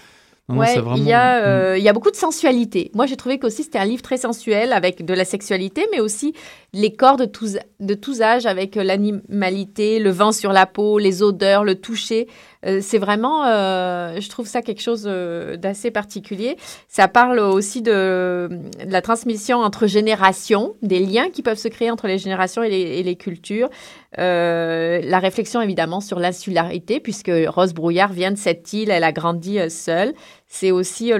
ouais, 0.56 0.76
il, 0.96 1.04
y 1.04 1.12
a, 1.12 1.44
euh, 1.44 1.78
il 1.78 1.84
y 1.84 1.88
a 1.88 1.92
beaucoup 1.92 2.10
de 2.10 2.16
sensualité. 2.16 2.90
Moi, 2.94 3.06
j'ai 3.06 3.16
trouvé 3.16 3.38
qu'aussi 3.38 3.62
c'était 3.62 3.78
un 3.78 3.84
livre 3.84 4.02
très 4.02 4.16
sensuel 4.16 4.72
avec 4.72 5.04
de 5.04 5.14
la 5.14 5.24
sexualité, 5.24 5.86
mais 5.92 6.00
aussi 6.00 6.34
les 6.72 6.92
corps 6.94 7.16
de 7.16 7.24
tous, 7.24 7.58
de 7.80 7.94
tous 7.94 8.22
âges 8.22 8.46
avec 8.46 8.76
l'animalité, 8.76 9.98
le 9.98 10.10
vent 10.10 10.32
sur 10.32 10.52
la 10.52 10.66
peau, 10.66 10.98
les 10.98 11.22
odeurs, 11.22 11.64
le 11.64 11.74
toucher. 11.74 12.28
Euh, 12.66 12.80
c'est 12.82 12.98
vraiment, 12.98 13.46
euh, 13.46 14.20
je 14.20 14.28
trouve 14.28 14.46
ça 14.46 14.60
quelque 14.60 14.82
chose 14.82 15.04
euh, 15.06 15.56
d'assez 15.56 15.90
particulier. 15.90 16.56
Ça 16.88 17.08
parle 17.08 17.38
aussi 17.38 17.80
de, 17.80 18.48
la 18.86 19.00
transmission 19.00 19.58
entre 19.58 19.86
générations, 19.86 20.74
des 20.82 21.00
liens 21.00 21.30
qui 21.30 21.42
peuvent 21.42 21.58
se 21.58 21.68
créer 21.68 21.90
entre 21.90 22.06
les 22.06 22.18
générations 22.18 22.62
et 22.62 23.02
les, 23.02 23.16
cultures. 23.16 23.68
la 24.16 25.18
réflexion 25.18 25.60
évidemment 25.60 26.00
sur 26.00 26.18
l'insularité, 26.18 27.00
puisque 27.00 27.32
Rose 27.48 27.72
Brouillard 27.72 28.12
vient 28.12 28.30
de 28.30 28.38
cette 28.38 28.72
île, 28.72 28.90
elle 28.90 29.04
a 29.04 29.12
grandi 29.12 29.58
seule. 29.70 30.12
C'est 30.46 30.70
aussi 30.70 31.12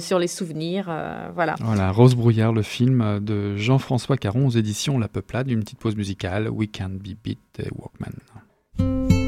sur 0.00 0.18
les 0.18 0.26
souvenirs, 0.26 0.92
voilà. 1.34 1.54
Voilà, 1.60 1.90
Rose 1.90 2.14
Brouillard, 2.14 2.52
le 2.52 2.62
film 2.62 3.20
de 3.20 3.56
Jean-François 3.56 4.16
Caron 4.16 4.46
aux 4.46 4.50
éditions 4.50 4.98
La 4.98 5.08
Peuplade, 5.08 5.50
une 5.50 5.60
petite 5.60 5.78
pause 5.78 5.96
musicale, 5.96 6.48
We 6.48 6.68
Can 6.76 6.90
Be 6.90 7.14
Beat 7.22 7.62
Walkman. 7.76 9.21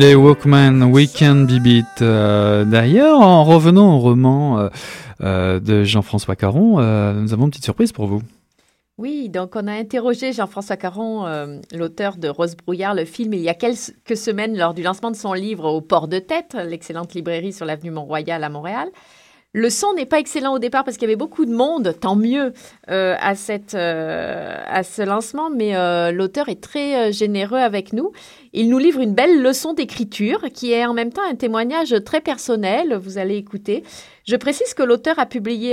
Les 0.00 0.14
Walkman, 0.14 0.82
Weekend 0.84 1.46
Beat. 1.60 2.00
Euh, 2.00 2.64
D'ailleurs, 2.64 3.20
en 3.20 3.44
revenant 3.44 3.96
au 3.96 3.98
roman 3.98 4.58
euh, 4.58 4.68
euh, 5.20 5.60
de 5.60 5.84
Jean-François 5.84 6.36
Caron, 6.36 6.78
nous 7.12 7.34
avons 7.34 7.44
une 7.44 7.50
petite 7.50 7.64
surprise 7.64 7.92
pour 7.92 8.06
vous. 8.06 8.22
Oui, 8.96 9.28
donc 9.28 9.56
on 9.56 9.66
a 9.66 9.72
interrogé 9.72 10.32
Jean-François 10.32 10.78
Caron, 10.78 11.26
l'auteur 11.74 12.16
de 12.16 12.28
Rose 12.28 12.56
Brouillard, 12.56 12.94
le 12.94 13.04
film, 13.04 13.34
il 13.34 13.40
y 13.40 13.50
a 13.50 13.54
quelques 13.54 14.16
semaines 14.16 14.56
lors 14.56 14.72
du 14.72 14.82
lancement 14.82 15.10
de 15.10 15.16
son 15.16 15.34
livre 15.34 15.70
au 15.70 15.82
Port 15.82 16.08
de 16.08 16.18
Tête, 16.18 16.56
l'excellente 16.66 17.12
librairie 17.12 17.52
sur 17.52 17.66
l'avenue 17.66 17.90
Mont-Royal 17.90 18.42
à 18.42 18.48
Montréal. 18.48 18.88
Le 19.52 19.68
son 19.68 19.94
n'est 19.94 20.06
pas 20.06 20.20
excellent 20.20 20.54
au 20.54 20.60
départ 20.60 20.84
parce 20.84 20.96
qu'il 20.96 21.08
y 21.08 21.10
avait 21.10 21.16
beaucoup 21.16 21.44
de 21.44 21.52
monde, 21.52 21.96
tant 22.00 22.14
mieux, 22.14 22.52
euh, 22.88 23.16
à, 23.18 23.34
cette, 23.34 23.74
euh, 23.74 24.56
à 24.64 24.84
ce 24.84 25.02
lancement, 25.02 25.50
mais 25.50 25.74
euh, 25.74 26.12
l'auteur 26.12 26.48
est 26.48 26.60
très 26.60 27.12
généreux 27.12 27.58
avec 27.58 27.92
nous. 27.92 28.12
Il 28.52 28.68
nous 28.68 28.78
livre 28.78 29.00
une 29.00 29.12
belle 29.12 29.42
leçon 29.42 29.74
d'écriture 29.74 30.44
qui 30.54 30.70
est 30.70 30.86
en 30.86 30.94
même 30.94 31.12
temps 31.12 31.28
un 31.28 31.34
témoignage 31.34 31.96
très 32.04 32.20
personnel, 32.20 32.94
vous 32.94 33.18
allez 33.18 33.36
écouter. 33.36 33.82
Je 34.24 34.36
précise 34.36 34.72
que 34.72 34.84
l'auteur 34.84 35.18
a 35.18 35.26
publié 35.26 35.72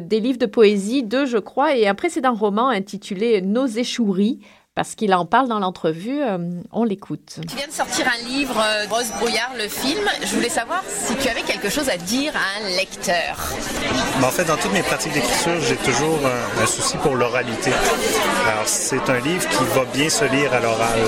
des 0.00 0.20
livres 0.20 0.38
de 0.38 0.46
poésie, 0.46 1.02
deux 1.02 1.26
je 1.26 1.38
crois, 1.38 1.76
et 1.76 1.88
un 1.88 1.94
précédent 1.94 2.34
roman 2.34 2.68
intitulé 2.68 3.40
Nos 3.40 3.66
échoueries, 3.66 4.38
parce 4.78 4.94
qu'il 4.94 5.12
en 5.12 5.26
parle 5.26 5.48
dans 5.48 5.58
l'entrevue. 5.58 6.22
euh, 6.22 6.38
on 6.70 6.84
l'écoute. 6.84 7.40
Tu 7.50 7.56
viens 7.56 7.66
de 7.66 7.72
sortir 7.72 8.06
un 8.06 8.28
livre, 8.28 8.54
euh, 8.64 8.84
Rose 8.88 9.10
Brouillard, 9.18 9.50
le 9.58 9.66
film. 9.66 9.98
Je 10.22 10.32
voulais 10.36 10.48
savoir 10.48 10.84
si 11.04 11.16
tu 11.16 11.28
avais 11.28 11.40
quelque 11.42 11.68
chose 11.68 11.88
à 11.88 11.96
dire 11.96 12.32
à 12.36 12.64
un 12.64 12.68
lecteur. 12.76 13.34
Mais 14.20 14.24
en 14.26 14.30
fait, 14.30 14.44
dans 14.44 14.56
toutes 14.56 14.72
mes 14.72 14.84
pratiques 14.84 15.14
d'écriture, 15.14 15.60
j'ai 15.66 15.74
toujours 15.78 16.20
un, 16.24 16.62
un 16.62 16.66
souci 16.66 16.96
pour 16.98 17.16
l'oralité. 17.16 17.72
Alors, 18.46 18.66
c'est 18.68 19.10
un 19.10 19.18
livre 19.18 19.48
qui 19.48 19.64
va 19.76 19.84
bien 19.92 20.08
se 20.08 20.24
lire 20.26 20.52
à 20.52 20.60
l'oral 20.60 21.00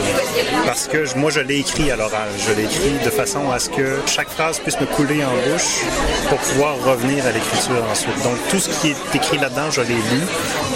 parce 0.67 0.89
que 0.89 1.05
je- 1.05 1.15
moi, 1.15 1.31
je 1.31 1.39
l'ai 1.39 1.61
écrit 1.61 1.93
à 1.93 1.97
l'oral. 1.97 2.29
Je 2.45 2.53
l'ai 2.53 2.65
écrit 2.65 2.99
de 3.05 3.11
façon 3.11 3.53
à 3.53 3.61
ce 3.61 3.71
que 3.71 4.01
chaque 4.07 4.31
phrase 4.31 4.59
puisse 4.59 4.81
me 4.81 4.87
couler 4.87 5.25
en 5.25 5.31
bouche 5.49 5.85
pour 6.29 6.39
pouvoir 6.39 6.75
revenir 6.85 7.25
à 7.25 7.31
l'écriture 7.31 7.85
ensuite. 7.89 8.21
Donc, 8.25 8.37
tout 8.51 8.59
ce 8.59 8.69
qui 8.81 8.89
est 8.89 9.15
écrit 9.15 9.39
là-dedans, 9.39 9.71
je 9.71 9.83
l'ai 9.83 9.95
lu 9.95 10.23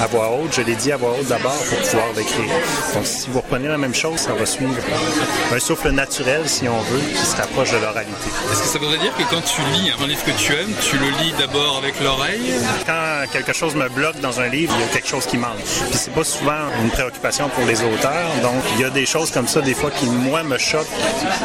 à 0.00 0.06
voix 0.06 0.30
haute. 0.30 0.52
Je 0.54 0.62
l'ai 0.62 0.76
dit 0.76 0.92
à 0.92 0.96
voix 0.96 1.10
haute 1.18 1.26
d'abord 1.26 1.50
pour 1.68 1.78
pouvoir 1.78 2.06
l'écrire. 2.16 2.54
Donc, 2.94 3.06
si 3.06 3.28
vous 3.30 3.40
reprenez 3.40 3.68
la 3.68 3.78
même 3.78 3.94
chose, 3.94 4.18
ça 4.18 4.32
va 4.34 4.46
suivre 4.46 4.72
un 5.52 5.58
souffle 5.58 5.90
naturel, 5.90 6.42
si 6.48 6.68
on 6.68 6.78
veut, 6.80 7.00
qui 7.00 7.26
se 7.26 7.36
rapproche 7.36 7.72
de 7.72 7.78
l'oralité. 7.78 8.30
Est-ce 8.52 8.62
que 8.62 8.68
ça 8.68 8.78
voudrait 8.78 8.98
dire 8.98 9.14
que 9.16 9.22
quand 9.22 9.40
tu 9.40 9.60
lis 9.72 9.90
un 10.00 10.06
livre 10.06 10.24
que 10.24 10.30
tu 10.32 10.52
aimes, 10.52 10.72
tu 10.80 10.96
le 10.98 11.08
lis 11.22 11.32
d'abord 11.38 11.78
avec 11.78 11.98
l'oreille? 12.00 12.52
Quand 12.86 13.24
quelque 13.32 13.52
chose 13.52 13.74
me 13.74 13.88
bloque 13.88 14.20
dans 14.20 14.40
un 14.40 14.48
livre, 14.48 14.74
il 14.76 14.80
y 14.80 14.84
a 14.84 14.92
quelque 14.92 15.08
chose 15.08 15.26
qui 15.26 15.38
manque. 15.38 15.56
Puis 15.56 15.98
c'est 15.98 16.14
pas 16.14 16.24
souvent 16.24 16.52
une 16.82 16.90
préoccupation 16.90 17.48
pour 17.48 17.64
les 17.64 17.80
auteurs. 17.82 18.30
Donc 18.42 18.62
il 18.74 18.80
y 18.80 18.84
a 18.84 18.90
des 18.90 19.06
choses 19.06 19.30
comme 19.30 19.48
ça 19.48 19.60
des 19.60 19.74
fois 19.74 19.90
qui 19.90 20.06
moi 20.06 20.42
me 20.42 20.58
choquent, 20.58 20.86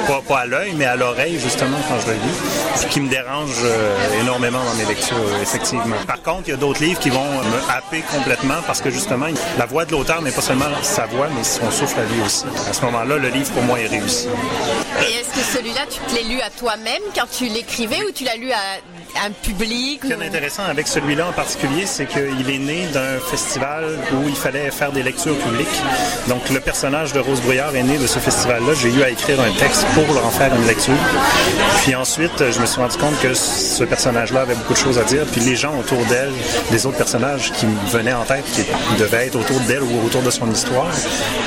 pas, 0.08 0.22
pas 0.28 0.40
à 0.40 0.46
l'œil, 0.46 0.74
mais 0.76 0.86
à 0.86 0.96
l'oreille 0.96 1.40
justement 1.40 1.78
quand 1.88 2.00
je 2.02 2.08
le 2.08 2.14
lis, 2.14 2.88
qui 2.90 3.02
me 3.02 3.10
dérangent 3.10 3.64
euh, 3.64 4.22
énormément 4.22 4.64
dans 4.64 4.76
mes 4.76 4.86
lectures, 4.86 5.16
effectivement. 5.42 5.96
Par 6.08 6.22
contre, 6.22 6.44
il 6.48 6.52
y 6.52 6.54
a 6.54 6.58
d'autres 6.58 6.82
livres 6.82 7.00
qui 7.00 7.10
vont 7.10 7.26
me 7.26 7.72
happer 7.72 8.04
complètement 8.14 8.62
parce 8.66 8.82
que 8.82 8.90
justement 8.90 9.28
la 9.58 9.66
voix 9.66 9.86
de 9.86 9.92
l'auteur 9.92 10.22
n'est 10.22 10.32
pas 10.32 10.42
seulement 10.42 10.66
sa 10.82 11.06
voix, 11.06 11.28
mais 11.36 11.44
son 11.44 11.70
souffle 11.72 12.00
à 12.00 12.06
lui 12.06 12.22
aussi. 12.22 12.46
À 12.70 12.74
ce 12.74 12.82
moment-là, 12.86 13.18
le 13.18 13.30
livre 13.30 13.52
pour 13.52 13.64
moi 13.64 13.80
est 13.80 13.88
réussi. 13.88 14.28
Et 14.28 15.20
est-ce 15.20 15.30
que 15.30 15.58
celui-là, 15.58 15.82
tu 15.90 16.00
te 16.00 16.16
l'es 16.16 16.24
lu 16.24 16.42
à 16.42 16.50
toi-même 16.50 17.02
quand 17.16 17.30
tu 17.32 17.46
l'écrivais 17.46 18.04
ou 18.08 18.12
tu 18.12 18.24
l'as 18.24 18.36
lu 18.36 18.52
à 18.52 18.80
un 19.18 19.32
public 19.32 20.02
Ce 20.04 20.08
qui 20.08 20.14
est 20.14 20.28
intéressant 20.28 20.64
avec 20.64 20.88
celui-là 20.88 21.28
en 21.28 21.32
particulier, 21.32 21.86
c'est 21.86 22.06
qu'il 22.06 22.50
est 22.50 22.60
né 22.60 22.88
d'un 22.94 23.20
festival 23.20 23.86
où 24.14 24.28
il 24.28 24.36
fallait 24.36 24.72
faire 24.72 24.92
des 24.92 25.04
lectures 25.04 25.38
publiques. 25.38 25.68
Donc 26.28 26.50
le 26.50 26.60
personnage 26.60 27.14
de 27.14 27.20
Rose 27.20 27.42
Brouillard 27.42 27.76
est 27.76 27.84
né 27.84 27.98
de 27.98 28.08
ce 28.08 28.20
festival-là. 28.20 28.74
J'ai 28.74 28.90
eu 28.90 29.04
à 29.04 29.10
écrire 29.10 29.40
un 29.42 29.52
texte 29.52 29.86
pour 29.94 30.26
en 30.26 30.30
faire 30.30 30.54
une 30.56 30.66
lecture. 30.66 30.94
Puis 31.82 31.96
ensuite, 31.96 32.52
je 32.52 32.60
me 32.60 32.66
suis 32.66 32.80
rendu 32.80 32.98
compte 32.98 33.20
que 33.22 33.34
ce 33.34 33.84
personnage-là 33.84 34.42
avait 34.42 34.56
beaucoup 34.56 34.74
de 34.74 34.80
choses 34.80 34.98
à 34.98 35.04
dire. 35.04 35.26
Puis 35.32 35.42
les 35.42 35.56
gens 35.56 35.78
autour 35.78 36.04
d'elle, 36.06 36.32
les 36.72 36.86
autres 36.86 36.98
personnages 36.98 37.52
qui 37.54 37.66
me 37.66 37.90
venaient 37.90 38.14
en 38.14 38.24
tête, 38.24 38.46
qui 38.54 38.64
devaient 39.00 39.28
être 39.28 39.36
autour 39.36 39.60
d'elle 39.62 39.84
ou 39.84 40.06
autour 40.06 40.22
de 40.22 40.32
son 40.32 40.50
histoire, 40.52 40.88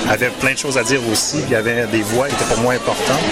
avaient 0.09 0.31
plein 0.31 0.53
de 0.53 0.59
choses 0.59 0.79
à 0.79 0.83
dire 0.83 1.01
aussi. 1.11 1.38
Il 1.42 1.51
y 1.51 1.55
avait 1.55 1.87
des 1.87 2.03
voix 2.03 2.29
qui 2.29 2.35
étaient 2.35 2.44
pour 2.44 2.59
moi 2.59 2.75
importantes. 2.75 3.22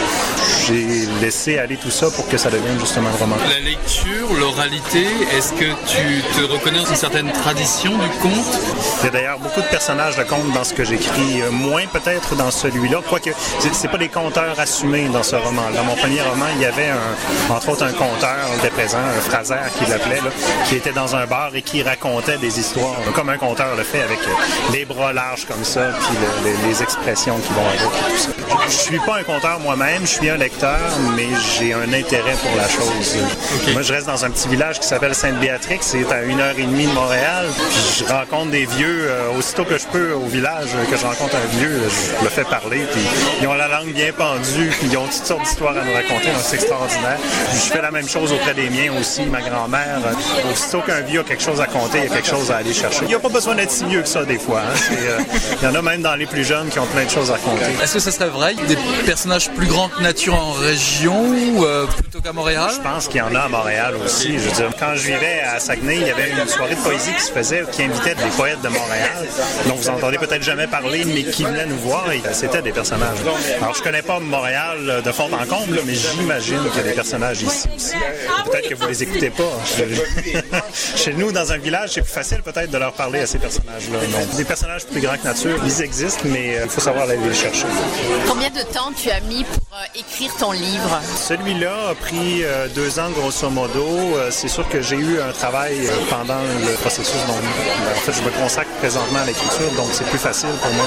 J'ai 0.66 1.06
laissé 1.20 1.58
aller 1.58 1.76
tout 1.76 1.90
ça 1.90 2.10
pour 2.10 2.28
que 2.28 2.36
ça 2.36 2.50
devienne 2.50 2.78
justement 2.78 3.08
un 3.08 3.16
roman. 3.16 3.36
La 3.48 3.60
lecture, 3.60 4.19
l'oralité, 4.28 5.06
est-ce 5.37 5.52
que 5.52 5.64
tu 5.87 6.22
te 6.37 6.52
reconnais 6.52 6.78
dans 6.78 6.87
une 6.87 6.96
certaine 6.96 7.30
tradition 7.33 7.90
du 7.92 8.09
conte? 8.20 8.59
Il 9.00 9.06
y 9.06 9.09
a 9.09 9.11
d'ailleurs 9.11 9.38
beaucoup 9.38 9.61
de 9.61 9.66
personnages 9.66 10.16
de 10.16 10.22
contes 10.24 10.50
dans 10.52 10.64
ce 10.64 10.74
que 10.74 10.85
j'écris, 10.85 11.42
euh, 11.42 11.50
moins 11.50 11.87
peut-être 11.92 12.35
dans 12.37 12.50
celui-là, 12.50 12.98
quoique 13.09 13.30
c'est 13.72 13.88
pas 13.90 13.98
des 13.98 14.09
conteurs 14.09 14.59
assumés 14.59 15.09
dans 15.09 15.22
ce 15.22 15.37
roman. 15.37 15.70
Dans 15.74 15.85
mon 15.85 15.94
premier 15.96 16.20
roman, 16.22 16.46
il 16.56 16.62
y 16.62 16.66
avait 16.66 16.88
un, 16.90 17.54
entre 17.54 17.70
autres 17.70 17.85
un 17.85 17.92
conteur 17.92 18.37
était 18.59 18.70
présent, 18.70 18.98
un 18.98 19.20
Fraser 19.20 19.54
qui 19.78 19.90
l'appelait, 19.90 20.20
qui 20.68 20.76
était 20.76 20.92
dans 20.92 21.16
un 21.16 21.26
bar 21.26 21.50
et 21.54 21.62
qui 21.62 21.83
racontait 21.83 22.38
des 22.38 22.59
histoires, 22.61 22.96
comme 23.14 23.28
un 23.28 23.38
conteur 23.38 23.74
le 23.76 23.83
fait 23.85 24.02
avec 24.02 24.18
euh, 24.20 24.72
les 24.72 24.85
bras 24.85 25.12
larges 25.12 25.46
comme 25.46 25.64
ça, 25.64 25.80
puis 26.00 26.16
le- 26.44 26.50
le- 26.50 26.68
les 26.68 26.83
expressions 26.83 27.38
qui 27.38 27.52
vont 27.54 27.66
avec 27.68 27.80
et 27.80 27.85
tout 27.85 28.18
ça. 28.18 28.28
Je 28.68 28.72
suis 28.74 28.98
pas 29.00 29.18
un 29.18 29.22
conteur 29.22 29.59
moi-même, 29.61 30.02
je 30.02 30.11
suis 30.12 30.28
un 30.30 30.37
lecteur, 30.37 30.78
mais 31.16 31.28
j'ai 31.59 31.72
un 31.72 31.92
intérêt 31.92 32.35
pour 32.42 32.54
la 32.56 32.68
chose. 32.68 33.16
Moi, 33.72 33.83
je 33.83 33.92
reste 33.92 34.09
dans 34.10 34.24
un 34.24 34.30
petit 34.30 34.48
village 34.48 34.80
qui 34.80 34.88
s'appelle 34.88 35.14
Sainte-Béatrix, 35.14 35.78
c'est 35.82 36.10
à 36.10 36.22
une 36.24 36.40
heure 36.40 36.58
et 36.58 36.64
demie 36.64 36.86
de 36.86 36.92
Montréal, 36.92 37.46
puis 37.56 38.04
je 38.08 38.12
rencontre 38.12 38.50
des 38.50 38.66
vieux, 38.66 39.06
euh, 39.08 39.30
aussitôt 39.38 39.64
que 39.64 39.78
je 39.78 39.86
peux 39.86 40.12
au 40.14 40.26
village, 40.26 40.70
euh, 40.74 40.84
que 40.90 40.96
je 40.96 41.04
rencontre 41.06 41.36
un 41.36 41.56
vieux, 41.58 41.80
je 42.18 42.24
le 42.24 42.28
fais 42.30 42.42
parler, 42.42 42.80
puis 42.90 43.00
ils 43.40 43.46
ont 43.46 43.54
la 43.54 43.68
langue 43.68 43.92
bien 43.92 44.10
pendue, 44.12 44.72
puis 44.80 44.88
ils 44.90 44.96
ont 44.98 45.04
toutes 45.04 45.24
sortes 45.24 45.42
d'histoires 45.44 45.76
à 45.76 45.84
nous 45.84 45.92
raconter, 45.92 46.26
donc 46.26 46.40
c'est 46.42 46.56
extraordinaire. 46.56 47.18
Puis 47.50 47.60
je 47.66 47.72
fais 47.72 47.80
la 47.82 47.92
même 47.92 48.08
chose 48.08 48.32
auprès 48.32 48.52
des 48.54 48.68
miens 48.68 48.92
aussi, 48.98 49.22
ma 49.26 49.42
grand-mère. 49.42 50.00
euh, 50.04 50.50
Aussitôt 50.52 50.80
qu'un 50.80 51.02
vieux 51.02 51.20
a 51.20 51.24
quelque 51.24 51.42
chose 51.44 51.60
à 51.60 51.66
compter, 51.66 51.98
il 51.98 52.04
y 52.04 52.12
a 52.12 52.14
quelque 52.16 52.28
chose 52.28 52.50
à 52.50 52.56
aller 52.56 52.74
chercher. 52.74 53.02
Il 53.02 53.08
n'y 53.08 53.14
a 53.14 53.20
pas 53.20 53.28
besoin 53.28 53.54
d'être 53.54 53.70
si 53.70 53.84
vieux 53.84 54.02
que 54.02 54.08
ça 54.08 54.24
des 54.24 54.38
fois. 54.40 54.60
hein. 54.60 55.24
Il 55.62 55.64
y 55.64 55.70
en 55.70 55.74
a 55.76 55.82
même 55.82 56.02
dans 56.02 56.16
les 56.16 56.26
plus 56.26 56.44
jeunes 56.44 56.68
qui 56.68 56.80
ont 56.80 56.86
plein 56.86 57.04
de 57.04 57.10
choses 57.10 57.30
à 57.30 57.34
raconter. 57.34 57.64
Est-ce 57.80 57.94
que 57.94 58.00
ça 58.00 58.10
serait 58.10 58.28
vrai 58.28 58.54
Des 58.66 58.76
personnages 59.06 59.50
plus 59.52 59.66
grands 59.68 59.88
que 59.88 60.02
nature 60.02 60.34
en 60.34 60.50
région 60.52 61.22
ou 61.54 61.64
euh, 61.64 61.86
plutôt 61.86 62.20
qu'à 62.20 62.32
Montréal? 62.32 62.70
Je 62.74 62.80
pense 62.80 63.06
qu'il 63.06 63.18
y 63.18 63.22
en 63.22 63.34
a 63.36 63.40
à 63.42 63.48
Montréal 63.48 63.94
aussi. 64.04 64.34
Je 64.38 64.44
veux 64.48 64.52
dire, 64.52 64.70
quand 64.78 64.94
je 64.94 65.06
vivais 65.12 65.40
à 65.40 65.58
Saguenay, 65.60 65.96
il 65.96 66.06
y 66.06 66.10
avait 66.10 66.30
une 66.30 66.46
soirée 66.48 66.74
de 66.74 66.80
poésie 66.80 67.12
qui 67.14 67.22
se 67.22 67.32
faisait, 67.32 67.64
qui 67.72 67.82
invitait 67.82 68.14
des 68.14 68.30
poètes 68.36 68.60
de 68.62 68.68
Montréal, 68.68 69.26
dont 69.66 69.74
vous 69.74 69.88
entendez 69.88 70.18
peut-être 70.18 70.42
jamais 70.42 70.66
parler, 70.66 71.04
mais 71.04 71.24
qui 71.24 71.44
venaient 71.44 71.66
nous 71.66 71.78
voir 71.78 72.10
et 72.12 72.20
c'était 72.32 72.62
des 72.62 72.72
personnages. 72.72 73.18
Alors, 73.60 73.74
je 73.74 73.82
connais 73.82 74.02
pas 74.02 74.18
Montréal 74.20 74.78
euh, 74.88 75.00
de 75.02 75.12
fond 75.12 75.28
en 75.32 75.46
comble, 75.46 75.80
mais 75.86 75.94
j'imagine 75.94 76.60
qu'il 76.70 76.76
y 76.80 76.84
a 76.84 76.88
des 76.88 76.92
personnages 76.94 77.42
ici 77.42 77.68
aussi. 77.74 77.94
Peut-être 78.50 78.68
que 78.68 78.74
vous 78.74 78.86
les 78.88 79.02
écoutez 79.02 79.30
pas. 79.30 79.42
Je- 79.78 80.98
Chez 80.98 81.12
nous, 81.14 81.32
dans 81.32 81.52
un 81.52 81.58
village, 81.58 81.90
c'est 81.94 82.02
plus 82.02 82.12
facile 82.12 82.42
peut-être 82.42 82.70
de 82.70 82.78
leur 82.78 82.92
parler 82.92 83.20
à 83.20 83.26
ces 83.26 83.38
personnages-là. 83.38 83.98
Des 84.36 84.44
personnages 84.44 84.84
plus 84.86 85.00
grands 85.00 85.16
que 85.16 85.24
nature, 85.24 85.58
ils 85.64 85.82
existent, 85.82 86.22
mais 86.24 86.56
euh, 86.58 86.60
il 86.64 86.70
faut 86.70 86.80
savoir 86.80 87.04
aller 87.04 87.16
les 87.16 87.34
chercher. 87.34 87.66
Combien 88.28 88.50
de 88.50 88.62
temps 88.72 88.92
tu 88.96 89.10
as 89.10 89.20
mis 89.20 89.44
pour 89.44 89.62
euh, 89.78 89.98
écrire 89.98 90.32
ton 90.38 90.52
livre? 90.52 91.00
Celui-là 91.28 91.72
a 91.90 91.94
pris 91.94 92.42
euh, 92.44 92.68
deux 92.74 92.98
ans 92.98 93.10
grosso 93.10 93.48
modo. 93.50 93.89
Euh, 93.90 94.29
c'est 94.31 94.48
sûr 94.48 94.68
que 94.68 94.81
j'ai 94.81 94.96
eu 94.96 95.20
un 95.20 95.33
travail 95.33 95.74
euh, 95.87 95.90
pendant 96.09 96.40
le 96.40 96.72
processus. 96.81 97.16
Ben, 97.26 97.35
en 97.35 98.00
fait, 98.00 98.12
je 98.12 98.22
me 98.22 98.31
consacre 98.31 98.70
présentement 98.79 99.18
à 99.18 99.26
l'écriture, 99.26 99.70
donc 99.76 99.88
c'est 99.92 100.07
plus 100.07 100.18
facile 100.18 100.50
pour 100.62 100.72
moi 100.74 100.87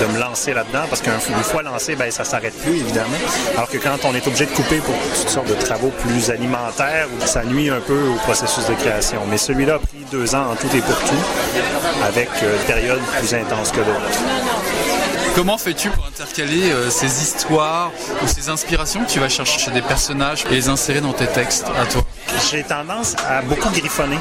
de 0.00 0.06
me 0.12 0.20
lancer 0.20 0.52
là-dedans 0.52 0.84
parce 0.88 1.00
qu'une 1.00 1.18
fois 1.42 1.62
lancé, 1.62 1.96
ben, 1.96 2.10
ça 2.10 2.24
s'arrête 2.24 2.56
plus 2.58 2.80
évidemment. 2.80 3.16
Alors 3.56 3.68
que 3.68 3.78
quand 3.78 4.04
on 4.04 4.14
est 4.14 4.26
obligé 4.26 4.46
de 4.46 4.50
couper 4.50 4.78
pour 4.78 4.94
toutes 5.18 5.28
sortes 5.28 5.48
de 5.48 5.54
travaux 5.54 5.92
plus 6.06 6.30
alimentaires, 6.30 7.08
ça 7.24 7.42
nuit 7.44 7.70
un 7.70 7.80
peu 7.80 8.08
au 8.08 8.16
processus 8.16 8.66
de 8.66 8.74
création. 8.74 9.22
Mais 9.30 9.38
celui-là 9.38 9.74
a 9.74 9.78
pris 9.78 10.04
deux 10.10 10.34
ans 10.34 10.50
en 10.52 10.54
tout 10.54 10.68
et 10.76 10.80
pour 10.80 10.98
tout, 10.98 12.04
avec 12.06 12.28
euh, 12.42 12.58
des 12.58 12.64
périodes 12.64 13.00
plus 13.18 13.34
intenses 13.34 13.70
que 13.70 13.78
d'autres. 13.78 14.18
Comment 15.34 15.56
fais-tu 15.56 15.88
pour 15.88 16.04
intercaler 16.04 16.70
ces 16.90 17.22
histoires 17.22 17.90
ou 18.22 18.26
ces 18.26 18.50
inspirations 18.50 19.02
que 19.02 19.10
tu 19.10 19.18
vas 19.18 19.30
chercher 19.30 19.58
chez 19.58 19.70
des 19.70 19.80
personnages 19.80 20.44
et 20.50 20.54
les 20.54 20.68
insérer 20.68 21.00
dans 21.00 21.14
tes 21.14 21.26
textes 21.26 21.64
à 21.80 21.86
toi? 21.86 22.02
J'ai 22.50 22.62
tendance 22.62 23.14
à 23.28 23.40
beaucoup 23.42 23.70
griffonner. 23.70 24.18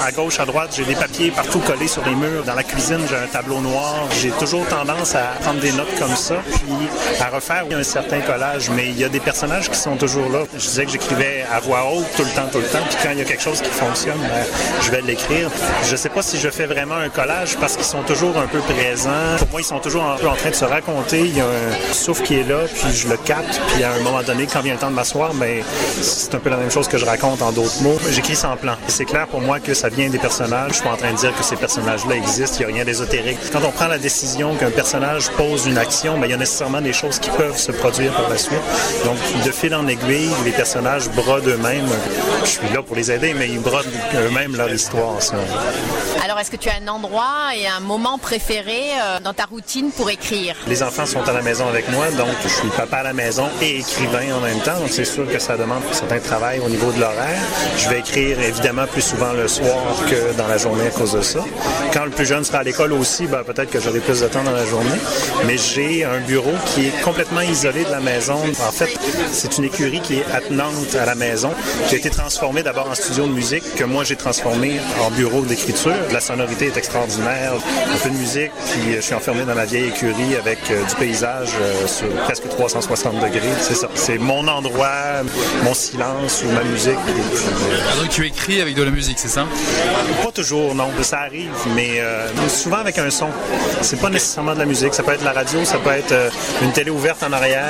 À, 0.00 0.06
à 0.06 0.12
gauche, 0.12 0.40
à 0.40 0.44
droite, 0.44 0.70
j'ai 0.76 0.84
des 0.84 0.94
papiers 0.94 1.30
partout 1.30 1.60
collés 1.60 1.86
sur 1.86 2.04
les 2.04 2.14
murs. 2.14 2.42
Dans 2.44 2.54
la 2.54 2.62
cuisine, 2.64 3.00
j'ai 3.08 3.16
un 3.16 3.26
tableau 3.26 3.60
noir. 3.60 3.94
J'ai 4.20 4.30
toujours 4.30 4.66
tendance 4.66 5.14
à 5.14 5.34
prendre 5.42 5.60
des 5.60 5.72
notes 5.72 5.94
comme 5.98 6.16
ça, 6.16 6.36
puis 6.52 6.88
à 7.20 7.28
refaire 7.28 7.64
un 7.72 7.82
certain 7.82 8.20
collage. 8.20 8.70
Mais 8.70 8.88
il 8.88 8.98
y 8.98 9.04
a 9.04 9.08
des 9.08 9.20
personnages 9.20 9.70
qui 9.70 9.78
sont 9.78 9.96
toujours 9.96 10.28
là. 10.30 10.40
Je 10.54 10.58
disais 10.58 10.86
que 10.86 10.92
j'écrivais 10.92 11.44
à 11.52 11.60
voix 11.60 11.84
haute 11.92 12.06
tout 12.16 12.24
le 12.24 12.30
temps, 12.30 12.48
tout 12.50 12.58
le 12.58 12.66
temps. 12.66 12.84
Puis 12.88 12.98
quand 13.02 13.10
il 13.10 13.18
y 13.18 13.22
a 13.22 13.24
quelque 13.24 13.42
chose 13.42 13.60
qui 13.60 13.70
fonctionne, 13.70 14.18
ben, 14.18 14.44
je 14.82 14.90
vais 14.90 15.02
l'écrire. 15.02 15.50
Je 15.88 15.94
sais 15.94 16.08
pas 16.08 16.22
si 16.22 16.38
je 16.38 16.48
fais 16.48 16.66
vraiment 16.66 16.96
un 16.96 17.10
collage 17.10 17.56
parce 17.60 17.76
qu'ils 17.76 17.84
sont 17.84 18.02
toujours 18.02 18.36
un 18.38 18.46
peu 18.46 18.60
présents. 18.60 19.36
Pour 19.38 19.48
moi, 19.50 19.60
ils 19.60 19.64
sont 19.64 19.78
toujours 19.80 20.04
un 20.04 20.16
peu 20.16 20.28
en 20.28 20.34
train 20.36 20.50
de 20.50 20.54
se 20.54 20.64
raconter. 20.64 21.20
Il 21.20 21.36
y 21.36 21.40
a 21.40 21.46
un 21.46 21.92
souffle 21.92 22.22
qui 22.22 22.40
est 22.40 22.48
là, 22.48 22.60
puis 22.74 22.92
je 22.92 23.08
le 23.08 23.16
capte. 23.18 23.60
Puis 23.68 23.84
à 23.84 23.92
un 23.92 24.00
moment 24.00 24.22
donné, 24.22 24.46
quand 24.50 24.60
vient 24.62 24.74
le 24.74 24.80
temps 24.80 24.90
de 24.90 24.96
m'asseoir, 24.96 25.32
ben, 25.34 25.62
c'est 26.02 26.34
un 26.34 26.38
peu 26.38 26.50
la 26.50 26.56
même 26.56 26.70
chose 26.70 26.88
que 26.88 26.98
je 26.98 27.04
raconte 27.04 27.25
en 27.34 27.52
d'autres 27.52 27.82
mots. 27.82 27.98
J'écris 28.10 28.36
sans 28.36 28.56
plan. 28.56 28.74
C'est 28.88 29.04
clair 29.04 29.26
pour 29.26 29.40
moi 29.40 29.58
que 29.60 29.74
ça 29.74 29.88
vient 29.88 30.08
des 30.08 30.18
personnages. 30.18 30.70
Je 30.70 30.74
suis 30.74 30.84
pas 30.84 30.92
en 30.92 30.96
train 30.96 31.12
de 31.12 31.16
dire 31.16 31.34
que 31.36 31.42
ces 31.42 31.56
personnages-là 31.56 32.16
existent. 32.16 32.58
Il 32.60 32.66
n'y 32.66 32.72
a 32.72 32.74
rien 32.76 32.84
d'ésotérique. 32.84 33.38
Quand 33.52 33.64
on 33.64 33.72
prend 33.72 33.88
la 33.88 33.98
décision 33.98 34.54
qu'un 34.54 34.70
personnage 34.70 35.28
pose 35.30 35.66
une 35.66 35.78
action, 35.78 36.18
ben, 36.18 36.26
il 36.26 36.30
y 36.30 36.34
a 36.34 36.36
nécessairement 36.36 36.80
des 36.80 36.92
choses 36.92 37.18
qui 37.18 37.30
peuvent 37.30 37.58
se 37.58 37.72
produire 37.72 38.12
par 38.12 38.28
la 38.28 38.38
suite. 38.38 38.60
Donc, 39.04 39.16
de 39.44 39.50
fil 39.50 39.74
en 39.74 39.86
aiguille, 39.86 40.30
les 40.44 40.52
personnages 40.52 41.08
brodent 41.10 41.48
eux-mêmes. 41.48 41.88
Je 42.44 42.50
suis 42.50 42.68
là 42.72 42.82
pour 42.82 42.96
les 42.96 43.10
aider, 43.10 43.34
mais 43.34 43.48
ils 43.48 43.60
brodent 43.60 43.86
eux-mêmes 44.14 44.56
leur 44.56 44.72
histoire. 44.72 45.20
ça. 45.20 45.34
Alors, 46.24 46.38
est-ce 46.38 46.50
que 46.50 46.56
tu 46.56 46.68
as 46.68 46.74
un 46.82 46.88
endroit 46.88 47.54
et 47.56 47.66
un 47.66 47.80
moment 47.80 48.18
préféré 48.18 48.80
euh, 49.00 49.20
dans 49.20 49.34
ta 49.34 49.44
routine 49.44 49.90
pour 49.90 50.10
écrire? 50.10 50.54
Les 50.66 50.82
enfants 50.82 51.06
sont 51.06 51.26
à 51.28 51.32
la 51.32 51.42
maison 51.42 51.66
avec 51.68 51.88
moi, 51.90 52.10
donc 52.12 52.28
je 52.42 52.48
suis 52.48 52.68
papa 52.68 52.98
à 52.98 53.02
la 53.02 53.12
maison 53.12 53.48
et 53.62 53.78
écrivain 53.78 54.34
en 54.36 54.40
même 54.40 54.60
temps. 54.60 54.78
Donc 54.78 54.90
c'est 54.90 55.04
sûr 55.04 55.30
que 55.30 55.38
ça 55.38 55.56
demande 55.56 55.82
un 55.90 55.94
certain 55.94 56.18
travail 56.18 56.60
au 56.64 56.68
niveau 56.68 56.92
de 56.92 57.00
Je 57.76 57.88
vais 57.88 58.00
écrire 58.00 58.40
évidemment 58.40 58.86
plus 58.86 59.02
souvent 59.02 59.32
le 59.32 59.48
soir 59.48 59.76
que 60.08 60.36
dans 60.36 60.46
la 60.46 60.58
journée 60.58 60.86
à 60.86 60.90
cause 60.90 61.12
de 61.12 61.22
ça. 61.22 61.40
Quand 61.92 62.04
le 62.04 62.10
plus 62.10 62.26
jeune 62.26 62.44
sera 62.44 62.58
à 62.58 62.62
l'école 62.62 62.92
aussi, 62.92 63.26
ben, 63.26 63.42
peut-être 63.44 63.70
que 63.70 63.80
j'aurai 63.80 64.00
plus 64.00 64.20
de 64.20 64.26
temps 64.28 64.42
dans 64.42 64.52
la 64.52 64.64
journée. 64.66 64.98
Mais 65.46 65.56
j'ai 65.58 66.04
un 66.04 66.20
bureau 66.20 66.52
qui 66.66 66.86
est 66.86 67.02
complètement 67.02 67.40
isolé 67.40 67.84
de 67.84 67.90
la 67.90 68.00
maison. 68.00 68.38
En 68.66 68.72
fait, 68.72 68.98
c'est 69.32 69.58
une 69.58 69.64
écurie 69.64 70.00
qui 70.00 70.18
est 70.18 70.26
attenante 70.32 70.94
à 71.00 71.06
la 71.06 71.14
maison, 71.14 71.50
qui 71.88 71.94
a 71.94 71.98
été 71.98 72.10
transformée 72.10 72.62
d'abord 72.62 72.88
en 72.90 72.94
studio 72.94 73.26
de 73.26 73.32
musique, 73.32 73.74
que 73.74 73.84
moi 73.84 74.04
j'ai 74.04 74.16
transformé 74.16 74.80
en 75.04 75.10
bureau 75.10 75.42
d'écriture. 75.42 75.94
La 76.12 76.20
sonorité 76.20 76.66
est 76.66 76.76
extraordinaire, 76.76 77.52
un 77.54 77.98
peu 77.98 78.10
de 78.10 78.16
musique, 78.16 78.52
puis 78.70 78.94
euh, 78.94 78.96
je 78.96 79.00
suis 79.00 79.14
enfermé 79.14 79.44
dans 79.44 79.54
la 79.54 79.64
vieille 79.64 79.88
écurie 79.88 80.36
avec 80.36 80.58
euh, 80.70 80.82
du 80.84 80.94
paysage 80.96 81.50
euh, 81.60 81.86
sur 81.86 82.08
presque 82.24 82.48
360 82.48 83.14
degrés. 83.20 83.40
C'est 83.60 83.74
ça. 83.74 83.88
C'est 83.94 84.18
mon 84.18 84.46
endroit, 84.48 85.22
mon 85.64 85.74
silence 85.74 86.42
ou 86.44 86.50
ma 86.52 86.62
musique. 86.64 86.95
Ah, 86.96 88.00
donc 88.00 88.08
tu 88.10 88.26
écris 88.26 88.60
avec 88.60 88.74
de 88.74 88.82
la 88.82 88.90
musique, 88.90 89.18
c'est 89.18 89.28
ça? 89.28 89.46
Pas 90.22 90.32
toujours, 90.32 90.74
non. 90.74 90.90
Ça 91.02 91.20
arrive, 91.20 91.50
mais 91.74 92.00
euh, 92.00 92.28
souvent 92.48 92.78
avec 92.78 92.98
un 92.98 93.10
son. 93.10 93.28
C'est 93.82 94.00
pas 94.00 94.10
nécessairement 94.10 94.54
de 94.54 94.58
la 94.58 94.64
musique. 94.66 94.94
Ça 94.94 95.02
peut 95.02 95.12
être 95.12 95.24
la 95.24 95.32
radio, 95.32 95.64
ça 95.64 95.78
peut 95.78 95.90
être 95.90 96.12
euh, 96.12 96.30
une 96.62 96.72
télé 96.72 96.90
ouverte 96.90 97.22
en 97.22 97.32
arrière. 97.32 97.62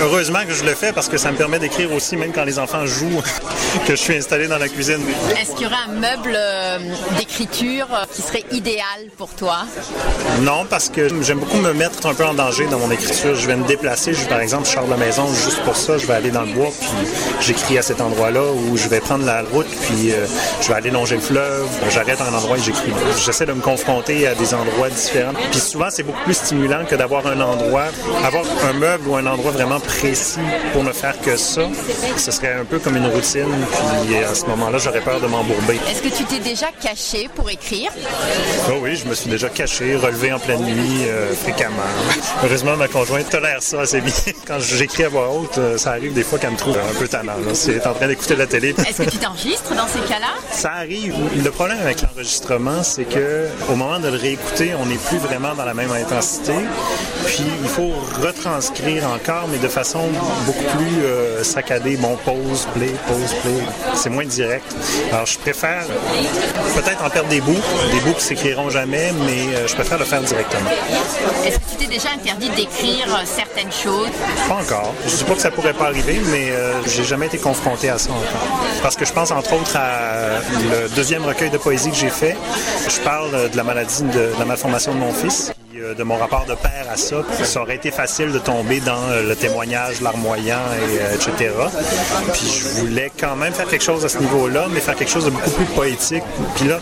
Heureusement 0.00 0.40
que 0.46 0.52
je 0.54 0.64
le 0.64 0.74
fais 0.74 0.92
parce 0.92 1.08
que 1.08 1.16
ça 1.16 1.32
me 1.32 1.36
permet 1.36 1.58
d'écrire 1.58 1.92
aussi, 1.92 2.16
même 2.16 2.32
quand 2.32 2.44
les 2.44 2.58
enfants 2.58 2.86
jouent, 2.86 3.22
que 3.86 3.96
je 3.96 4.00
suis 4.00 4.16
installé 4.16 4.46
dans 4.46 4.58
la 4.58 4.68
cuisine. 4.68 5.00
Est-ce 5.40 5.52
qu'il 5.52 5.62
y 5.62 5.66
aurait 5.66 5.76
un 5.88 5.92
meuble 5.92 6.34
euh, 6.36 6.78
d'écriture 7.18 7.88
qui 8.12 8.22
serait 8.22 8.44
idéal 8.52 8.84
pour 9.16 9.30
toi? 9.30 9.58
Non, 10.40 10.66
parce 10.68 10.88
que 10.88 11.22
j'aime 11.22 11.38
beaucoup 11.40 11.58
me 11.58 11.72
mettre 11.72 12.06
un 12.06 12.14
peu 12.14 12.24
en 12.24 12.34
danger 12.34 12.66
dans 12.66 12.78
mon 12.78 12.90
écriture. 12.90 13.34
Je 13.34 13.46
vais 13.46 13.56
me 13.56 13.66
déplacer. 13.66 14.14
Je, 14.14 14.26
par 14.26 14.40
exemple, 14.40 14.66
je 14.66 14.72
sors 14.72 14.84
de 14.84 14.90
la 14.90 14.96
maison 14.96 15.26
juste 15.34 15.62
pour 15.62 15.76
ça. 15.76 15.98
Je 15.98 16.06
vais 16.06 16.14
aller 16.14 16.30
dans 16.30 16.42
le 16.42 16.52
bois, 16.52 16.70
puis 16.80 16.88
j'écris 17.40 17.78
à 17.78 17.82
cet 17.82 18.00
endroit-là 18.00 18.42
où 18.74 18.76
je 18.76 18.88
vais 18.88 18.98
prendre 18.98 19.24
la 19.24 19.42
route, 19.42 19.68
puis 19.82 20.10
euh, 20.10 20.26
je 20.60 20.68
vais 20.68 20.74
aller 20.74 20.90
longer 20.90 21.14
le 21.14 21.20
fleuve. 21.20 21.68
J'arrête 21.90 22.20
à 22.20 22.24
un 22.24 22.34
endroit 22.34 22.58
et 22.58 22.60
j'écris. 22.60 22.92
J'essaie 23.24 23.46
de 23.46 23.52
me 23.52 23.60
confronter 23.60 24.26
à 24.26 24.34
des 24.34 24.52
endroits 24.52 24.90
différents. 24.90 25.32
Puis 25.52 25.60
souvent, 25.60 25.86
c'est 25.90 26.02
beaucoup 26.02 26.22
plus 26.24 26.34
stimulant 26.34 26.84
que 26.84 26.96
d'avoir 26.96 27.24
un 27.28 27.40
endroit, 27.40 27.84
avoir 28.24 28.44
un 28.68 28.72
meuble 28.72 29.08
ou 29.08 29.14
un 29.14 29.26
endroit 29.26 29.52
vraiment 29.52 29.78
précis 29.78 30.40
pour 30.72 30.82
ne 30.82 30.90
faire 30.90 31.18
que 31.20 31.36
ça. 31.36 31.62
Ce 32.16 32.32
serait 32.32 32.54
un 32.54 32.64
peu 32.64 32.80
comme 32.80 32.96
une 32.96 33.06
routine. 33.06 33.46
Puis 34.04 34.16
à 34.16 34.34
ce 34.34 34.46
moment-là, 34.46 34.78
j'aurais 34.78 35.00
peur 35.02 35.20
de 35.20 35.26
m'embourber. 35.28 35.78
Est-ce 35.88 36.02
que 36.02 36.16
tu 36.16 36.24
t'es 36.24 36.40
déjà 36.40 36.66
caché 36.82 37.28
pour 37.32 37.48
écrire? 37.48 37.92
Oh 38.68 38.78
oui, 38.82 38.96
je 38.96 39.08
me 39.08 39.14
suis 39.14 39.30
déjà 39.30 39.48
caché, 39.48 39.94
relevé 39.94 40.32
en 40.32 40.40
pleine 40.40 40.64
nuit, 40.64 41.06
euh, 41.06 41.32
fréquemment. 41.34 41.74
Heureusement, 42.42 42.76
ma 42.76 42.88
conjointe 42.88 43.30
tolère 43.30 43.62
ça 43.62 43.82
assez 43.82 44.00
bien. 44.00 44.12
Quand 44.48 44.58
j'écris 44.58 45.04
à 45.04 45.08
voix 45.08 45.30
haute, 45.30 45.58
euh, 45.58 45.78
ça 45.78 45.90
arrive 45.92 46.12
des 46.12 46.24
fois 46.24 46.40
qu'elle 46.40 46.52
me 46.52 46.56
trouve 46.56 46.76
un 46.76 46.98
peu 46.98 47.06
tannant. 47.06 47.34
C'est 47.52 47.86
en 47.86 47.94
train 47.94 48.08
d'écouter 48.08 48.34
la 48.36 48.46
télé. 48.46 48.63
Est-ce 48.70 49.02
que 49.02 49.10
tu 49.10 49.18
t'enregistres 49.18 49.74
dans 49.74 49.86
ces 49.86 50.00
cas-là? 50.00 50.32
Ça 50.50 50.72
arrive. 50.72 51.14
Le 51.42 51.50
problème 51.50 51.78
avec 51.80 52.02
l'enregistrement, 52.02 52.82
c'est 52.82 53.04
que 53.04 53.48
au 53.70 53.76
moment 53.76 53.98
de 53.98 54.08
le 54.08 54.16
réécouter, 54.16 54.72
on 54.80 54.86
n'est 54.86 54.96
plus 54.96 55.18
vraiment 55.18 55.54
dans 55.54 55.64
la 55.64 55.74
même 55.74 55.92
intensité. 55.92 56.54
Puis 57.26 57.44
il 57.62 57.68
faut 57.68 57.92
retranscrire 58.22 59.08
encore, 59.08 59.48
mais 59.50 59.58
de 59.58 59.68
façon 59.68 60.00
beaucoup 60.46 60.64
plus 60.76 61.04
euh, 61.04 61.42
saccadée. 61.42 61.96
Bon, 61.96 62.16
pause, 62.24 62.66
play, 62.74 62.92
pause, 63.06 63.34
play. 63.42 63.64
C'est 63.94 64.10
moins 64.10 64.24
direct. 64.24 64.64
Alors 65.12 65.26
je 65.26 65.38
préfère 65.38 65.84
peut-être 66.74 67.04
en 67.04 67.10
perdre 67.10 67.28
des 67.28 67.40
bouts, 67.40 67.62
des 67.92 68.00
bouts 68.00 68.14
qui 68.14 68.24
s'écriront 68.24 68.70
jamais, 68.70 69.12
mais 69.26 69.54
euh, 69.54 69.66
je 69.66 69.74
préfère 69.74 69.98
le 69.98 70.04
faire 70.04 70.20
directement. 70.22 70.70
Est-ce 71.44 71.58
que 71.58 71.70
tu 71.70 71.76
t'es 71.76 71.86
déjà 71.86 72.10
interdit 72.10 72.50
d'écrire 72.50 73.06
euh, 73.08 73.24
certaines 73.24 73.72
choses? 73.72 74.10
Pas 74.48 74.54
encore. 74.54 74.94
Je 75.06 75.16
dis 75.16 75.24
pas 75.24 75.34
que 75.34 75.40
ça 75.40 75.50
pourrait 75.50 75.72
pas 75.72 75.86
arriver, 75.86 76.20
mais 76.30 76.50
euh, 76.50 76.72
j'ai 76.86 77.04
jamais 77.04 77.26
été 77.26 77.38
confronté 77.38 77.88
à 77.90 77.98
ça 77.98 78.10
encore. 78.10 78.53
Parce 78.82 78.96
que 78.96 79.04
je 79.04 79.12
pense 79.12 79.30
entre 79.30 79.54
autres 79.54 79.76
à 79.76 80.40
le 80.70 80.88
deuxième 80.94 81.24
recueil 81.24 81.50
de 81.50 81.58
poésie 81.58 81.90
que 81.90 81.96
j'ai 81.96 82.10
fait. 82.10 82.36
Je 82.88 83.00
parle 83.00 83.34
euh, 83.34 83.48
de 83.48 83.56
la 83.56 83.64
maladie 83.64 84.02
de, 84.02 84.30
la 84.38 84.44
malformation 84.44 84.92
de 84.94 84.98
mon 84.98 85.12
fils. 85.12 85.52
euh, 85.76 85.94
de 85.94 86.02
mon 86.02 86.16
rapport 86.16 86.44
de 86.46 86.54
père 86.54 86.86
à 86.92 86.96
ça, 86.96 87.16
ça 87.42 87.62
aurait 87.62 87.76
été 87.76 87.90
facile 87.90 88.30
de 88.30 88.38
tomber 88.38 88.80
dans 88.80 89.02
euh, 89.10 89.26
le 89.26 89.34
témoignage 89.34 90.00
larmoyant, 90.00 90.60
et, 90.88 91.14
etc. 91.14 91.50
Puis 92.32 92.46
je 92.46 92.80
voulais 92.80 93.10
quand 93.18 93.36
même 93.36 93.52
faire 93.52 93.66
quelque 93.66 93.84
chose 93.84 94.04
à 94.04 94.08
ce 94.08 94.18
niveau-là, 94.18 94.66
mais 94.70 94.80
faire 94.80 94.96
quelque 94.96 95.10
chose 95.10 95.24
de 95.24 95.30
beaucoup 95.30 95.50
plus 95.50 95.64
poétique. 95.66 96.22
Puis 96.56 96.68
là, 96.68 96.78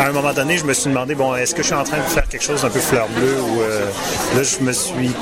à 0.00 0.06
un 0.06 0.12
moment 0.12 0.32
donné, 0.32 0.56
je 0.58 0.64
me 0.64 0.72
suis 0.72 0.88
demandé, 0.90 1.14
bon, 1.14 1.34
est-ce 1.34 1.54
que 1.54 1.62
je 1.62 1.68
suis 1.68 1.76
en 1.76 1.84
train 1.84 1.98
de 1.98 2.02
faire 2.02 2.26
quelque 2.28 2.44
chose 2.44 2.62
d'un 2.62 2.70
peu 2.70 2.80
fleur 2.80 3.08
bleue 3.08 3.40
ou 3.40 3.60
là, 4.36 4.42
je 4.42 4.64
me 4.64 4.72
suis 4.72 5.12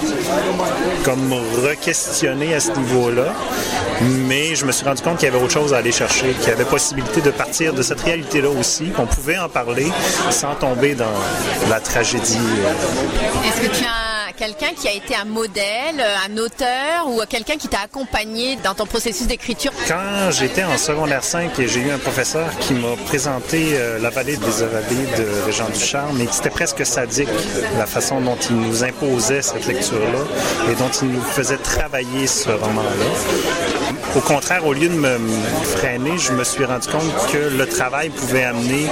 comme 1.04 1.32
re-questionné 1.32 2.54
à 2.54 2.60
ce 2.60 2.70
niveau-là. 2.72 3.34
Mais 4.00 4.54
je 4.54 4.64
me 4.64 4.72
suis 4.72 4.84
rendu 4.84 5.02
compte 5.02 5.18
qu'il 5.18 5.28
y 5.28 5.30
avait 5.32 5.42
autre 5.42 5.52
chose 5.52 5.74
à 5.74 5.78
aller 5.78 5.92
chercher, 5.92 6.32
qu'il 6.32 6.48
y 6.48 6.52
avait 6.52 6.64
possibilité 6.64 7.20
de 7.20 7.30
partir 7.30 7.74
de 7.74 7.82
cette 7.82 8.00
réalité-là 8.00 8.48
aussi, 8.48 8.90
qu'on 8.90 9.06
pouvait 9.06 9.38
en 9.38 9.48
parler 9.48 9.88
sans 10.30 10.54
tomber 10.54 10.94
dans 10.94 11.12
la 11.68 11.80
tragédie. 11.80 12.38
euh, 12.38 14.09
quelqu'un 14.40 14.72
qui 14.74 14.88
a 14.88 14.92
été 14.92 15.14
un 15.14 15.26
modèle, 15.26 16.00
euh, 16.00 16.14
un 16.26 16.38
auteur 16.38 17.06
ou 17.08 17.20
quelqu'un 17.28 17.56
qui 17.56 17.68
t'a 17.68 17.80
accompagné 17.80 18.56
dans 18.64 18.74
ton 18.74 18.86
processus 18.86 19.26
d'écriture? 19.26 19.70
Quand 19.86 20.30
j'étais 20.30 20.64
en 20.64 20.78
secondaire 20.78 21.22
5 21.22 21.58
et 21.58 21.68
j'ai 21.68 21.80
eu 21.80 21.90
un 21.90 21.98
professeur 21.98 22.48
qui 22.58 22.72
m'a 22.72 22.96
présenté 23.04 23.72
euh, 23.74 23.98
La 23.98 24.08
vallée 24.08 24.38
des 24.38 24.62
Ovalées 24.62 25.06
de 25.18 25.44
Régent 25.44 25.68
Ducharme, 25.68 26.16
mais 26.16 26.26
c'était 26.30 26.48
presque 26.48 26.86
sadique 26.86 27.28
la 27.76 27.84
façon 27.84 28.22
dont 28.22 28.38
il 28.48 28.56
nous 28.56 28.82
imposait 28.82 29.42
cette 29.42 29.66
lecture-là 29.66 30.24
et 30.72 30.74
dont 30.74 30.90
il 31.02 31.08
nous 31.08 31.22
faisait 31.22 31.58
travailler 31.58 32.26
ce 32.26 32.48
roman-là. 32.48 34.00
Au 34.16 34.20
contraire, 34.20 34.66
au 34.66 34.72
lieu 34.72 34.88
de 34.88 34.94
me 34.94 35.18
freiner, 35.76 36.18
je 36.18 36.32
me 36.32 36.44
suis 36.44 36.64
rendu 36.64 36.88
compte 36.88 37.12
que 37.30 37.56
le 37.56 37.66
travail 37.66 38.08
pouvait 38.08 38.44
amener 38.44 38.86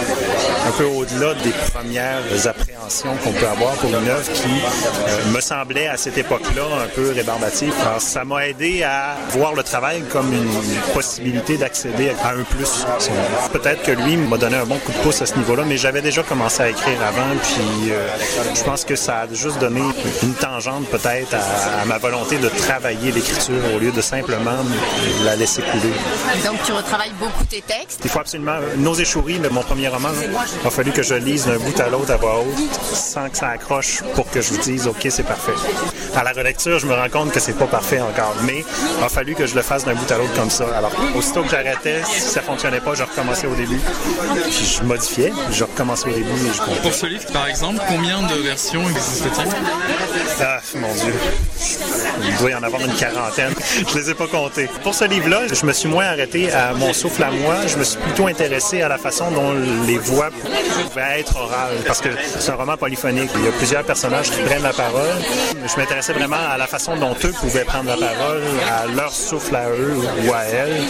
un 0.67 0.71
peu 0.73 0.85
au-delà 0.85 1.35
des 1.43 1.51
premières 1.73 2.47
appréhensions 2.47 3.17
qu'on 3.25 3.33
peut 3.33 3.47
avoir 3.47 3.73
pour 3.75 3.91
une 3.91 4.09
œuvre 4.09 4.33
qui 4.33 4.47
euh, 4.47 5.33
me 5.35 5.38
semblait 5.41 5.87
à 5.89 5.97
cette 5.97 6.19
époque-là 6.19 6.63
un 6.85 6.89
peu 6.89 7.13
rébarbative. 7.13 7.73
Alors, 7.83 8.01
ça 8.01 8.25
m'a 8.25 8.47
aidé 8.49 8.83
à 8.83 9.17
voir 9.31 9.55
le 9.55 9.63
travail 9.63 10.03
comme 10.13 10.33
une 10.33 10.49
possibilité 10.95 11.57
d'accéder 11.57 12.11
à 12.23 12.31
un 12.31 12.43
plus. 12.43 12.87
Peut-être 13.53 13.83
que 13.83 13.93
lui 13.93 14.17
m'a 14.17 14.37
donné 14.37 14.57
un 14.57 14.65
bon 14.65 14.79
coup 14.79 14.93
de 14.93 14.99
pouce 14.99 15.23
à 15.23 15.27
ce 15.27 15.37
niveau-là, 15.37 15.65
mais 15.67 15.77
j'avais 15.77 16.03
déjà 16.03 16.23
commencé 16.23 16.63
à 16.63 16.69
écrire 16.69 16.99
avant, 17.03 17.37
puis 17.43 17.91
euh, 17.91 18.09
je 18.55 18.63
pense 18.63 18.85
que 18.85 18.97
ça 18.97 19.21
a 19.21 19.27
juste 19.33 19.59
donné 19.59 19.83
une 20.23 20.35
tangente 20.35 20.87
peut-être 20.89 21.35
à, 21.35 21.83
à 21.83 21.85
ma 21.85 21.99
volonté 21.99 22.39
de 22.39 22.49
travailler 22.49 23.13
l'écriture 23.13 23.55
au 23.75 23.79
lieu 23.79 23.91
de 23.91 24.01
simplement 24.01 24.59
la 25.25 25.37
laisser 25.37 25.63
couler. 25.63 25.93
Donc 26.45 26.63
tu 26.65 26.73
retravailles 26.73 27.13
beaucoup 27.19 27.45
tes 27.45 27.61
textes? 27.63 28.01
Il 28.05 28.11
faut 28.11 28.21
absolument. 28.21 28.59
Nos 28.77 28.95
échouries, 28.95 29.39
de 29.39 29.49
mon 29.49 29.63
premier 29.63 29.89
roman, 29.89 30.09
il 30.21 30.67
a 30.67 30.71
fallu 30.71 30.93
que 30.93 31.03
je 31.03 31.15
lise 31.15 31.47
d'un 31.47 31.59
bout 31.59 31.79
à 31.81 31.89
l'autre 31.89 32.13
à 32.13 32.17
voix 32.17 32.41
haute 32.41 32.75
sans 32.83 33.29
que 33.29 33.37
ça 33.37 33.49
accroche 33.49 34.03
pour 34.15 34.31
que 34.31 34.41
je 34.41 34.51
vous 34.51 34.59
dise, 34.59 34.87
OK, 34.87 35.07
c'est 35.11 35.27
parfait. 35.29 35.53
À 36.17 36.25
la 36.25 36.33
relecture, 36.33 36.79
je 36.79 36.87
me 36.87 36.95
rends 36.95 37.09
compte 37.09 37.31
que 37.33 37.39
c'est 37.41 37.53
pas 37.53 37.67
parfait 37.67 38.01
encore, 38.01 38.35
mais 38.43 38.65
il 38.99 39.05
a 39.05 39.09
fallu 39.09 39.35
que 39.35 39.47
je 39.47 39.55
le 39.55 39.63
fasse 39.63 39.85
d'un 39.85 39.95
bout 39.95 40.11
à 40.11 40.17
l'autre 40.17 40.35
comme 40.35 40.51
ça. 40.51 40.65
Alors, 40.77 40.91
aussitôt 41.15 41.43
que 41.43 41.51
j'arrêtais, 41.51 42.03
si 42.05 42.21
ça 42.21 42.41
fonctionnait 42.41 42.81
pas, 42.81 42.95
je 42.95 43.03
recommençais 43.03 43.47
au 43.47 43.55
début. 43.55 43.81
Puis 44.51 44.79
je 44.79 44.83
modifiais, 44.85 45.33
je 45.53 45.65
recommençais 45.65 46.09
au 46.09 46.13
début 46.13 46.31
et 46.31 46.53
je 46.55 46.61
comptais. 46.61 46.81
Pour 46.81 46.95
ce 46.95 47.07
livre, 47.07 47.27
par 47.33 47.47
exemple, 47.47 47.81
combien 47.89 48.23
de 48.23 48.35
versions 48.43 48.83
existe-t-il 48.89 49.49
Ah, 50.41 50.61
mon 50.75 50.93
Dieu. 50.95 51.15
Il 52.23 52.37
doit 52.39 52.51
y 52.51 52.55
en 52.55 52.63
avoir 52.63 52.83
une 52.83 52.95
quarantaine. 52.95 53.55
Je 53.89 53.99
les 53.99 54.11
ai 54.11 54.15
pas 54.15 54.27
comptés. 54.27 54.69
Pour 54.83 54.95
ce 54.95 55.05
livre-là, 55.05 55.43
je 55.53 55.67
me 55.67 55.73
suis 55.73 55.89
moins 55.89 56.07
arrêté 56.07 56.51
à 56.53 56.73
mon 56.73 56.93
souffle 56.93 57.23
à 57.23 57.31
moi. 57.31 57.55
Je 57.67 57.77
me 57.77 57.85
suis 57.85 57.99
plutôt 57.99 58.27
intéressé 58.27 58.83
à 58.83 58.89
la 58.89 58.99
façon 58.99 59.31
dont 59.31 59.53
les 59.87 59.99
voix 59.99 60.31
pouvaient 60.31 61.21
être 61.21 61.37
orales. 61.37 61.77
Parce 61.87 62.01
que 62.01 62.09
c'est 62.39 62.51
un 62.51 62.57
roman 62.57 62.77
polyphonique. 62.77 63.31
Il 63.37 63.45
y 63.45 63.49
a 63.49 63.53
plusieurs 63.53 63.85
personnages 63.85 64.31
qui 64.31 64.41
prennent 64.41 64.63
la 64.63 64.73
parole. 64.73 65.18
Je 65.21 65.77
m'intéressais 65.81 66.13
vraiment 66.13 66.37
à 66.37 66.57
la 66.57 66.67
façon 66.67 66.97
dont 66.97 67.15
eux 67.25 67.33
pouvaient 67.33 67.65
prendre 67.65 67.89
la 67.89 67.97
parole, 67.97 68.43
à 68.71 68.87
leur 68.87 69.13
souffle 69.13 69.55
à 69.57 69.69
eux 69.71 69.97
ou 70.27 70.33
à 70.33 70.45
elles. 70.45 70.83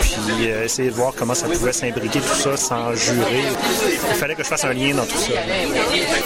Puis 0.00 0.50
euh, 0.50 0.64
essayer 0.64 0.90
de 0.90 0.94
voir 0.94 1.12
comment 1.16 1.34
ça 1.34 1.46
pouvait 1.46 1.72
s'imbriquer 1.72 2.20
tout 2.20 2.34
ça 2.34 2.56
sans 2.56 2.94
jurer. 2.94 3.44
Il 4.10 4.16
fallait 4.16 4.34
que 4.34 4.42
je 4.42 4.48
fasse 4.48 4.64
un 4.64 4.72
lien 4.72 4.94
dans 4.94 5.06
tout 5.06 5.16
ça. 5.18 5.32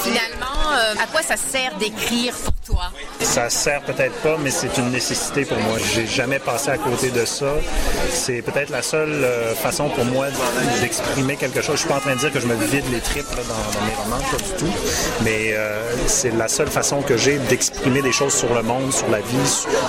Finalement, 0.03 0.66
euh, 0.77 0.95
à 1.03 1.07
quoi 1.07 1.23
ça 1.23 1.37
sert 1.37 1.75
d'écrire 1.79 2.35
pour 2.45 2.53
toi? 2.67 2.85
Ça 3.21 3.49
sert 3.51 3.83
peut-être 3.83 4.15
pas, 4.23 4.37
mais 4.43 4.51
c'est 4.51 4.77
une 4.79 4.91
nécessité 4.91 5.45
pour 5.45 5.59
moi. 5.59 5.79
J'ai 5.95 6.07
jamais 6.07 6.39
passé 6.39 6.71
à 6.71 6.79
côté 6.79 7.11
de 7.11 7.25
ça. 7.25 7.53
C'est 8.11 8.43
peut-être 8.43 8.71
la 8.71 8.83
seule 8.83 9.25
euh, 9.25 9.55
façon 9.55 9.89
pour 9.89 10.05
moi 10.05 10.27
d'exprimer 10.81 11.37
quelque 11.37 11.62
chose. 11.62 11.77
Je 11.77 11.81
suis 11.81 11.89
pas 11.89 11.97
en 11.97 12.01
train 12.01 12.15
de 12.15 12.19
dire 12.21 12.33
que 12.33 12.41
je 12.41 12.47
me 12.47 12.55
vide 12.55 12.85
les 12.93 13.01
tripes 13.01 13.25
dans, 13.31 13.85
mes 13.87 13.95
romans, 14.03 14.23
pas 14.31 14.37
du 14.37 14.53
tout. 14.59 14.73
Mais 15.25 15.53
euh, 15.55 15.81
c'est 16.07 16.35
la 16.35 16.49
seule 16.49 16.69
façon 16.69 17.03
que 17.03 17.17
j'ai 17.17 17.39
d'exprimer 17.39 18.03
des 18.03 18.12
choses 18.12 18.35
sur 18.35 18.53
le 18.55 18.62
monde, 18.62 18.93
sur 18.93 19.09
la 19.09 19.19
vie. 19.21 19.37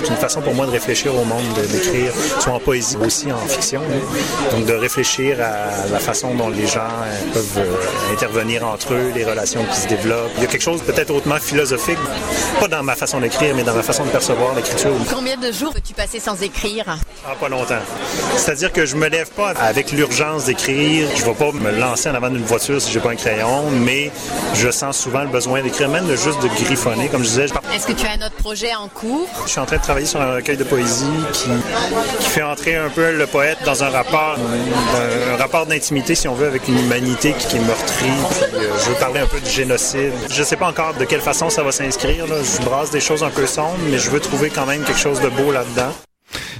C'est 0.01 0.07
une 0.09 0.15
façon 0.17 0.41
pour 0.41 0.53
moi 0.53 0.65
de 0.65 0.71
réfléchir 0.71 1.13
au 1.15 1.23
monde, 1.25 1.43
de- 1.55 1.65
d'écrire, 1.67 2.11
soit 2.39 2.53
en 2.53 2.59
poésie, 2.59 2.97
aussi 2.97 3.31
en 3.31 3.45
fiction. 3.47 3.81
hein. 3.81 4.51
Donc 4.51 4.65
de 4.65 4.73
réfléchir 4.73 5.39
à 5.41 5.87
la 5.91 5.99
façon 5.99 6.33
dont 6.35 6.49
les 6.49 6.67
gens 6.67 6.87
peuvent 7.33 7.65
intervenir 8.11 8.65
entre 8.65 8.93
eux, 8.93 9.11
les 9.15 9.25
relations 9.25 9.63
qui 9.65 9.79
se 9.81 9.87
développent. 9.87 10.31
Il 10.37 10.43
y 10.43 10.45
a 10.45 10.49
quelque 10.49 10.61
chose 10.61 10.76
peut-être 10.83 11.11
hautement 11.11 11.39
philosophique, 11.39 11.97
pas 12.59 12.67
dans 12.67 12.83
ma 12.83 12.95
façon 12.95 13.19
d'écrire, 13.19 13.55
mais 13.55 13.63
dans 13.63 13.75
ma 13.75 13.83
façon 13.83 14.05
de 14.05 14.09
percevoir 14.09 14.55
l'écriture. 14.55 14.91
Combien 15.13 15.37
de 15.37 15.51
jours 15.51 15.73
peux-tu 15.73 15.93
passer 15.93 16.19
sans 16.19 16.41
écrire? 16.41 16.97
Ah, 17.25 17.33
pas 17.39 17.49
longtemps. 17.49 17.79
C'est-à-dire 18.37 18.71
que 18.71 18.85
je 18.85 18.95
me 18.95 19.07
lève 19.09 19.29
pas 19.31 19.49
avec 19.49 19.91
l'urgence 19.91 20.45
d'écrire. 20.45 21.09
Je 21.15 21.25
vais 21.25 21.33
pas 21.33 21.51
me 21.51 21.71
lancer 21.71 22.09
en 22.09 22.15
avant 22.15 22.29
d'une 22.29 22.43
voiture 22.45 22.81
si 22.81 22.91
j'ai 22.91 23.01
pas 23.01 23.11
un 23.11 23.15
crayon, 23.15 23.69
mais 23.69 24.11
je 24.53 24.71
sens 24.71 24.97
souvent 24.97 25.21
le 25.23 25.27
besoin 25.27 25.61
d'écrire, 25.61 25.89
même 25.89 26.07
de 26.07 26.15
juste 26.15 26.41
de 26.41 26.47
griffonner. 26.47 27.09
Comme 27.09 27.23
je 27.23 27.27
disais, 27.29 27.45
Est-ce 27.73 27.85
que 27.85 27.91
tu 27.91 28.05
as 28.05 28.11
un 28.11 28.25
autre 28.25 28.35
projet 28.35 28.73
en 28.75 28.87
cours? 28.87 29.27
Je 29.45 29.49
suis 29.51 29.59
en 29.59 29.65
train 29.65 29.75
de 29.75 29.81
travailler 29.81 30.05
sur 30.05 30.21
un 30.21 30.35
recueil 30.35 30.55
de 30.55 30.63
poésie 30.63 31.05
qui, 31.33 31.49
qui 32.19 32.29
fait 32.29 32.43
entrer 32.43 32.75
un 32.77 32.89
peu 32.89 33.11
le 33.11 33.27
poète 33.27 33.57
dans 33.65 33.83
un 33.83 33.89
rapport, 33.89 34.37
un, 34.37 35.33
un 35.33 35.37
rapport 35.37 35.65
d'intimité, 35.65 36.15
si 36.15 36.29
on 36.29 36.33
veut, 36.33 36.47
avec 36.47 36.67
une 36.69 36.79
humanité 36.79 37.33
qui, 37.37 37.47
qui 37.47 37.57
est 37.57 37.61
meurtrie. 37.61 38.05
Puis, 38.53 38.65
euh, 38.65 38.69
je 38.85 38.89
veux 38.89 38.95
parler 38.95 39.19
un 39.19 39.27
peu 39.27 39.41
du 39.41 39.49
génocide. 39.49 40.13
Je 40.31 40.43
sais 40.43 40.55
pas 40.55 40.67
encore 40.67 40.93
de 40.93 41.03
quelle 41.03 41.21
façon 41.21 41.49
ça 41.49 41.61
va 41.61 41.73
s'inscrire. 41.73 42.25
Je 42.27 42.63
brasse 42.63 42.91
des 42.91 43.01
choses 43.01 43.23
un 43.23 43.31
peu 43.31 43.45
sombres, 43.47 43.75
mais 43.89 43.97
je 43.97 44.09
veux 44.09 44.21
trouver 44.21 44.49
quand 44.49 44.65
même 44.65 44.83
quelque 44.83 44.99
chose 44.99 45.19
de 45.19 45.27
beau 45.27 45.51
là-dedans. 45.51 45.91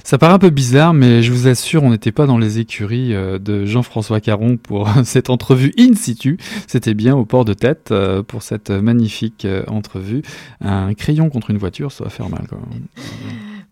Ça 0.07 0.17
paraît 0.17 0.35
un 0.35 0.39
peu 0.39 0.51
bizarre, 0.51 0.93
mais 0.93 1.21
je 1.21 1.33
vous 1.33 1.49
assure, 1.49 1.83
on 1.83 1.89
n'était 1.89 2.13
pas 2.13 2.27
dans 2.27 2.37
les 2.37 2.59
écuries 2.59 3.13
euh, 3.13 3.39
de 3.39 3.65
Jean-François 3.65 4.21
Caron 4.21 4.55
pour 4.55 4.87
cette 5.03 5.29
entrevue 5.29 5.73
in 5.77 5.95
situ. 5.95 6.37
C'était 6.65 6.93
bien 6.93 7.13
au 7.13 7.25
port 7.25 7.43
de 7.43 7.53
tête 7.53 7.89
euh, 7.91 8.23
pour 8.23 8.41
cette 8.41 8.69
magnifique 8.69 9.43
euh, 9.43 9.65
entrevue. 9.67 10.21
Un 10.61 10.93
crayon 10.93 11.29
contre 11.29 11.49
une 11.49 11.57
voiture, 11.57 11.91
ça 11.91 12.05
va 12.05 12.09
faire 12.09 12.29
mal 12.29 12.45
quand 12.49 12.55
même. 12.55 12.87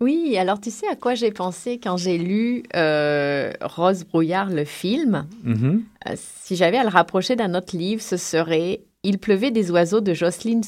Oui, 0.02 0.36
alors 0.38 0.60
tu 0.60 0.71
sais 0.71 0.88
à 0.91 0.98
quoi 0.98 1.15
j'ai 1.15 1.32
pensé 1.32 1.80
quand 1.82 1.95
j'ai 1.95 2.17
lu 2.17 2.63
euh, 2.76 3.54
Rose 3.62 4.04
Brouillard, 4.04 4.50
le 4.50 4.65
film? 4.65 5.28
Mhm. 5.45 5.84
Euh, 6.10 6.15
Si 6.17 6.58
j'avais 6.58 6.78
à 6.78 6.84
le 6.84 6.89
rapprocher 6.89 7.38
d'un 7.38 7.56
autre 7.56 7.78
livre, 7.78 8.02
ce 8.02 8.17
serait 8.17 8.82
Il 9.06 9.20
pleuvait 9.20 9.52
des 9.52 9.70
oiseaux 9.72 10.02
de 10.02 10.13
Jocelyne 10.15 10.63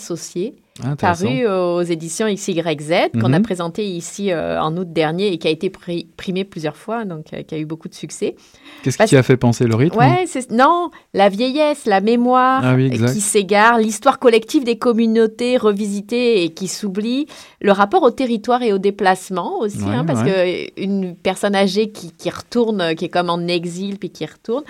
intéressant. 0.83 1.25
paru 1.25 1.47
aux 1.47 1.81
éditions 1.81 2.27
XYZ, 2.31 3.09
qu'on 3.19 3.29
Mhm. 3.29 3.33
a 3.33 3.39
présenté 3.39 3.83
ici 3.83 4.31
euh, 4.31 4.61
en 4.61 4.77
août 4.77 4.93
dernier 4.93 5.33
et 5.33 5.39
qui 5.39 5.47
a 5.47 5.49
été 5.49 5.69
pri- 5.69 6.05
primé 6.17 6.43
plusieurs 6.43 6.75
fois, 6.77 7.03
donc 7.03 7.33
euh, 7.33 7.41
qui 7.41 7.55
a 7.55 7.57
eu 7.57 7.65
beaucoup 7.65 7.87
de 7.89 7.95
succès. 7.95 8.35
Qu'est-ce 8.83 8.95
Parce- 8.95 9.09
qui 9.09 9.15
a 9.17 9.23
fait 9.23 9.37
penser 9.37 9.65
le 9.65 9.73
rythme? 9.75 9.97
Ouais, 9.97 10.25
non, 10.51 10.91
la 11.15 11.29
vieillesse, 11.29 11.87
la 11.87 11.99
mémoire 11.99 12.61
Ah 12.63 12.75
oui, 12.75 12.91
euh, 12.93 13.07
qui 13.11 13.21
s'égare, 13.21 13.79
l'histoire 13.79 14.19
collective 14.19 14.63
des 14.65 14.77
communautés 14.77 15.57
revisitées 15.57 16.43
et 16.43 16.49
qui 16.49 16.67
s'oublie, 16.67 17.25
le 17.59 17.71
rapport 17.71 18.03
au 18.03 18.11
territoire 18.11 18.61
et 18.61 18.71
au 18.71 18.77
déplacement 18.77 19.57
aussi, 19.59 19.79
Ouais, 19.79 19.95
hein, 19.95 20.05
parce 20.05 20.21
ouais. 20.21 20.71
que 20.77 20.81
une 20.83 21.15
personne 21.15 21.55
âgée 21.55 21.89
qui, 21.89 22.11
qui 22.11 22.29
retourne, 22.29 22.81
euh, 22.81 22.93
qui 22.93 23.05
est 23.05 23.09
comme 23.09 23.31
en 23.31 23.47
exil 23.47 23.97
puis 23.97 24.11
qui 24.11 24.27
retourne, 24.27 24.63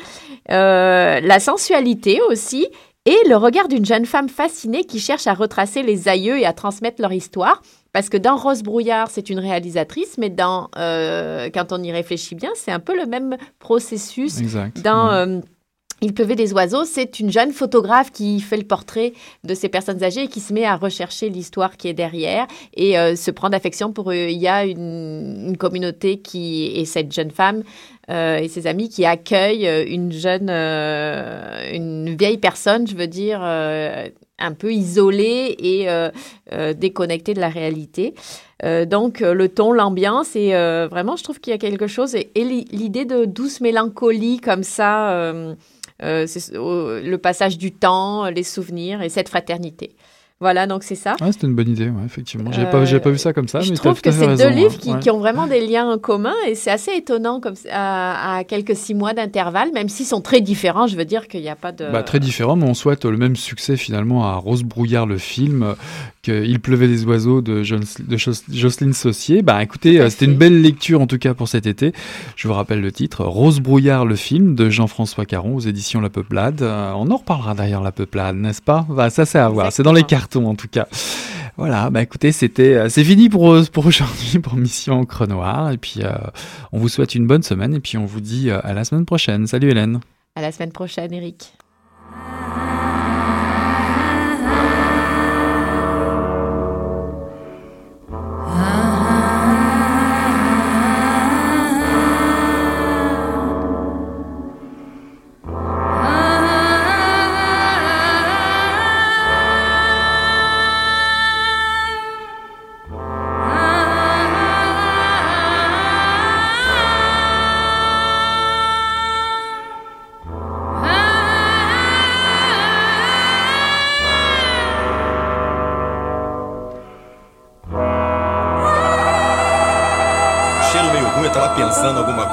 Euh, 0.49 1.19
la 1.19 1.39
sensualité 1.41 2.21
aussi. 2.29 2.67
Et 3.07 3.17
le 3.29 3.37
regard 3.37 3.69
d'une 3.69 3.85
jeune 3.85 4.05
femme 4.05 4.27
fascinée 4.27 4.83
qui 4.83 4.99
cherche 4.99 5.27
à 5.27 5.33
retracer 5.33 5.81
les 5.81 6.09
aïeux 6.09 6.37
et 6.39 6.45
à 6.45 6.51
transmettre 6.51 7.01
leur 7.01 7.13
histoire. 7.13 7.61
Parce 7.93 8.09
que 8.09 8.17
dans 8.17 8.35
Rose 8.35 8.63
Brouillard, 8.63 9.09
c'est 9.09 9.29
une 9.29 9.39
réalisatrice, 9.39 10.17
mais 10.17 10.29
dans, 10.29 10.67
euh, 10.77 11.49
quand 11.53 11.71
on 11.71 11.81
y 11.81 11.91
réfléchit 11.91 12.35
bien, 12.35 12.51
c'est 12.55 12.71
un 12.71 12.81
peu 12.81 12.95
le 12.97 13.05
même 13.05 13.37
processus 13.59 14.39
Exact. 14.39 14.81
dans 14.83 15.07
Ouais. 15.07 15.13
euh, 15.13 15.41
Il 16.01 16.13
pleuvait 16.13 16.35
des 16.35 16.53
oiseaux, 16.53 16.85
c'est 16.85 17.19
une 17.19 17.31
jeune 17.31 17.51
photographe 17.51 18.11
qui 18.11 18.39
fait 18.39 18.57
le 18.57 18.63
portrait 18.63 19.13
de 19.43 19.55
ces 19.55 19.67
personnes 19.67 20.03
âgées 20.03 20.23
et 20.23 20.27
qui 20.27 20.41
se 20.41 20.53
met 20.53 20.63
à 20.63 20.75
rechercher 20.75 21.29
l'histoire 21.29 21.75
qui 21.75 21.87
est 21.87 21.95
derrière 21.95 22.45
et 22.75 22.99
euh, 22.99 23.15
se 23.15 23.31
prend 23.31 23.49
d'affection 23.49 23.91
pour 23.91 24.11
eux. 24.11 24.27
Il 24.29 24.37
y 24.37 24.47
a 24.47 24.63
une, 24.65 25.47
une 25.47 25.57
communauté 25.57 26.19
qui 26.19 26.71
et 26.75 26.85
cette 26.85 27.11
jeune 27.11 27.31
femme 27.31 27.63
euh, 28.09 28.37
et 28.37 28.47
ses 28.47 28.67
amis 28.67 28.87
qui 28.87 29.05
accueillent 29.05 29.67
euh, 29.67 29.85
une 29.85 30.13
jeune, 30.13 30.47
euh, 30.49 31.73
une 31.73 32.15
vieille 32.15 32.37
personne, 32.37 32.87
je 32.87 32.95
veux 32.95 33.07
dire. 33.07 33.41
Un 34.39 34.53
peu 34.53 34.71
isolée 34.71 35.55
et 35.59 35.89
euh, 35.89 36.09
euh, 36.53 36.73
déconnectée 36.73 37.33
de 37.33 37.39
la 37.39 37.49
réalité. 37.49 38.13
Euh, 38.63 38.85
donc 38.85 39.21
euh, 39.21 39.33
le 39.33 39.49
ton, 39.49 39.71
l'ambiance 39.71 40.35
et 40.35 40.55
euh, 40.55 40.87
vraiment 40.89 41.15
je 41.15 41.23
trouve 41.23 41.39
qu'il 41.39 41.51
y 41.51 41.53
a 41.53 41.59
quelque 41.59 41.87
chose 41.87 42.15
et, 42.15 42.31
et 42.35 42.43
l'i- 42.43 42.65
l'idée 42.71 43.05
de 43.05 43.25
douce 43.25 43.61
mélancolie 43.61 44.39
comme 44.39 44.63
ça, 44.63 45.11
euh, 45.11 45.55
euh, 46.03 46.25
le 47.03 47.15
passage 47.17 47.57
du 47.57 47.71
temps, 47.71 48.25
les 48.29 48.43
souvenirs 48.43 49.01
et 49.01 49.09
cette 49.09 49.29
fraternité. 49.29 49.95
Voilà 50.39 50.67
donc 50.67 50.83
c'est 50.83 50.93
ça. 50.95 51.15
Ouais, 51.19 51.31
c'était 51.31 51.47
une 51.47 51.55
bonne 51.55 51.69
idée, 51.69 51.85
ouais, 51.89 52.05
effectivement. 52.05 52.51
J'ai 52.51 52.61
Euh, 52.61 52.65
pas, 52.65 52.85
pas 52.99 53.09
vu 53.09 53.17
ça 53.17 53.33
comme 53.33 53.47
ça, 53.47 53.61
Je 53.61 53.71
mais 53.71 53.75
trouve 53.77 53.99
que 54.01 54.11
c'est 54.11 54.35
deux 54.35 54.43
hein. 54.43 54.49
livres 54.51 54.77
qui, 54.77 54.91
Ouais. 54.91 54.99
qui 54.99 55.09
ont 55.09 55.17
vraiment 55.17 55.47
des 55.47 55.65
liens 55.65 55.89
en 55.89 55.97
commun 55.97 56.35
et 56.47 56.53
c'est 56.53 56.69
assez 56.69 56.91
étonnant 56.91 57.39
comme 57.39 57.55
à, 57.71 58.37
à 58.37 58.43
quelques 58.43 58.75
six 58.75 58.93
mois 58.93 59.13
d'intervalle, 59.13 59.69
même 59.73 59.89
s'ils 59.89 60.05
sont 60.05 60.21
très 60.21 60.39
différents. 60.41 60.85
Je 60.85 60.95
veux 60.95 61.05
dire 61.05 61.27
qu'il 61.27 61.41
n'y 61.41 61.49
a 61.49 61.55
pas 61.55 61.71
de. 61.71 61.91
Bah, 61.91 62.03
très 62.03 62.19
différent, 62.19 62.55
mais 62.55 62.65
on 62.65 62.75
souhaite 62.75 63.05
le 63.05 63.17
même 63.17 63.35
succès 63.35 63.77
finalement 63.77 64.25
à 64.25 64.35
Rose 64.35 64.61
Brouillard, 64.63 65.07
le 65.07 65.17
film, 65.17 65.63
euh, 65.63 65.73
que 66.21 66.43
Il 66.45 66.59
pleuvait 66.59 66.87
des 66.87 67.03
oiseaux 67.05 67.41
de, 67.41 67.63
de 67.63 68.17
Jocelyne 68.51 68.93
Saucier. 68.93 69.41
Bah 69.41 69.63
écoutez, 69.63 69.99
euh, 69.99 70.09
c'était 70.09 70.25
une 70.25 70.35
belle 70.37 70.61
lecture 70.61 71.01
en 71.01 71.07
tout 71.07 71.17
cas 71.17 71.33
pour 71.33 71.47
cet 71.47 71.65
été. 71.65 71.93
Je 72.35 72.47
vous 72.47 72.53
rappelle 72.53 72.81
le 72.81 72.91
titre, 72.91 73.23
Rose 73.25 73.59
Brouillard, 73.59 74.05
le 74.05 74.15
film 74.15 74.53
de 74.53 74.69
Jean-François 74.69 75.25
Caron 75.25 75.55
aux 75.55 75.61
éditions 75.61 75.99
La 76.01 76.09
Peuplade. 76.09 76.61
Euh, 76.61 76.91
on 76.95 77.09
en 77.09 77.17
reparlera 77.17 77.55
d'ailleurs 77.55 77.81
La 77.81 77.91
Peuplade, 77.91 78.35
n'est-ce 78.35 78.61
pas? 78.61 78.85
Bah, 78.89 79.09
Ça 79.09 79.25
c'est 79.25 79.39
à 79.39 79.49
voir, 79.49 79.71
c'est 79.71 79.83
dans 79.83 79.93
les 79.93 80.03
en 80.35 80.55
tout 80.55 80.67
cas. 80.67 80.87
Voilà, 81.57 81.89
bah 81.89 82.03
écoutez, 82.03 82.31
c'était, 82.31 82.75
euh, 82.75 82.89
c'est 82.89 83.03
fini 83.03 83.29
pour, 83.29 83.51
euh, 83.51 83.63
aujourd'hui, 83.77 84.37
pour 84.43 84.55
Mission 84.55 84.99
Encre 84.99 85.27
Noire. 85.27 85.71
Et 85.71 85.77
puis, 85.77 86.01
euh, 86.03 86.11
on 86.71 86.77
vous 86.77 86.87
souhaite 86.87 87.15
une 87.15 87.25
bonne 87.25 87.41
semaine 87.41 87.73
et 87.73 87.79
puis 87.79 87.97
on 87.97 88.05
vous 88.05 88.21
dit 88.21 88.51
à 88.51 88.73
la 88.73 88.83
semaine 88.83 89.05
prochaine. 89.05 89.47
Salut 89.47 89.71
Hélène. 89.71 89.99
À 90.35 90.41
la 90.41 90.51
semaine 90.51 90.71
prochaine, 90.71 91.11
Eric. 91.13 91.53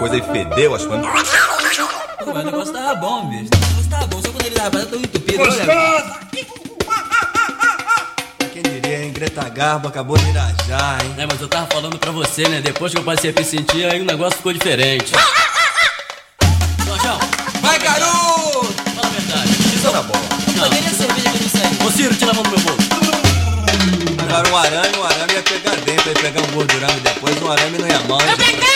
Coisa 0.09 0.17
e 0.19 0.23
fedeu, 0.23 0.75
acho 0.75 0.85
que. 0.87 2.25
Pô, 2.25 2.33
mas 2.35 2.43
o 2.43 2.51
negócio 2.51 2.73
tava 2.75 2.95
bom, 2.97 3.27
bicho. 3.31 3.49
O 3.55 3.67
negócio 3.67 3.91
tava 3.91 4.07
bom, 4.07 4.21
só 4.21 4.29
quando 4.29 4.45
ele 4.47 4.55
tava 4.55 4.85
tão 4.85 4.99
entupido. 4.99 5.43
Quem 8.53 8.63
diria, 8.63 9.05
hein? 9.05 9.13
Greta 9.15 9.49
Garbo 9.49 9.89
acabou 9.89 10.19
de 10.19 10.29
irajar, 10.29 10.99
hein? 11.03 11.15
É, 11.17 11.27
mas 11.27 11.41
eu 11.41 11.49
tava 11.49 11.67
falando 11.73 11.99
pra 11.99 12.11
você, 12.11 12.47
né? 12.49 12.61
Depois 12.61 12.93
que 12.93 12.99
eu 12.99 13.03
passei 13.05 13.31
a 13.31 13.33
me 13.33 13.45
sentir, 13.45 13.85
aí 13.91 14.01
o 14.03 14.05
negócio 14.05 14.37
ficou 14.37 14.53
diferente. 14.53 15.13
Jorjão, 16.85 17.19
Vai, 17.63 17.79
garoto! 17.79 18.75
fala 18.95 19.07
a 19.07 19.11
verdade. 19.11 19.51
Isso 19.75 19.91
na 19.91 20.03
bola. 20.03 20.21
Não. 20.55 20.65
Cadê 20.69 20.79
a 20.79 20.91
cerveja 20.91 21.31
que 21.31 21.37
eu 21.37 21.41
não 21.41 21.49
sei? 21.49 21.87
Ô 21.87 21.91
Ciro, 21.91 22.15
tira 22.15 22.31
a 22.31 22.35
mão 22.35 22.43
do 22.43 22.51
meu 22.51 22.61
bolso. 22.61 22.89
Agora 24.23 24.49
um 24.51 24.57
arame, 24.57 24.99
um 24.99 25.05
arame 25.05 25.33
ia 25.33 25.43
pegar 25.43 25.77
dentro, 25.77 26.09
ia 26.11 26.15
pegar 26.15 26.41
um 26.43 26.47
gordurame 26.53 27.01
depois, 27.01 27.43
um 27.43 27.51
arame 27.51 27.79
não 27.79 27.89
ia 27.89 27.99
mal. 28.01 28.21
hein? 28.21 28.27
Come 28.37 28.74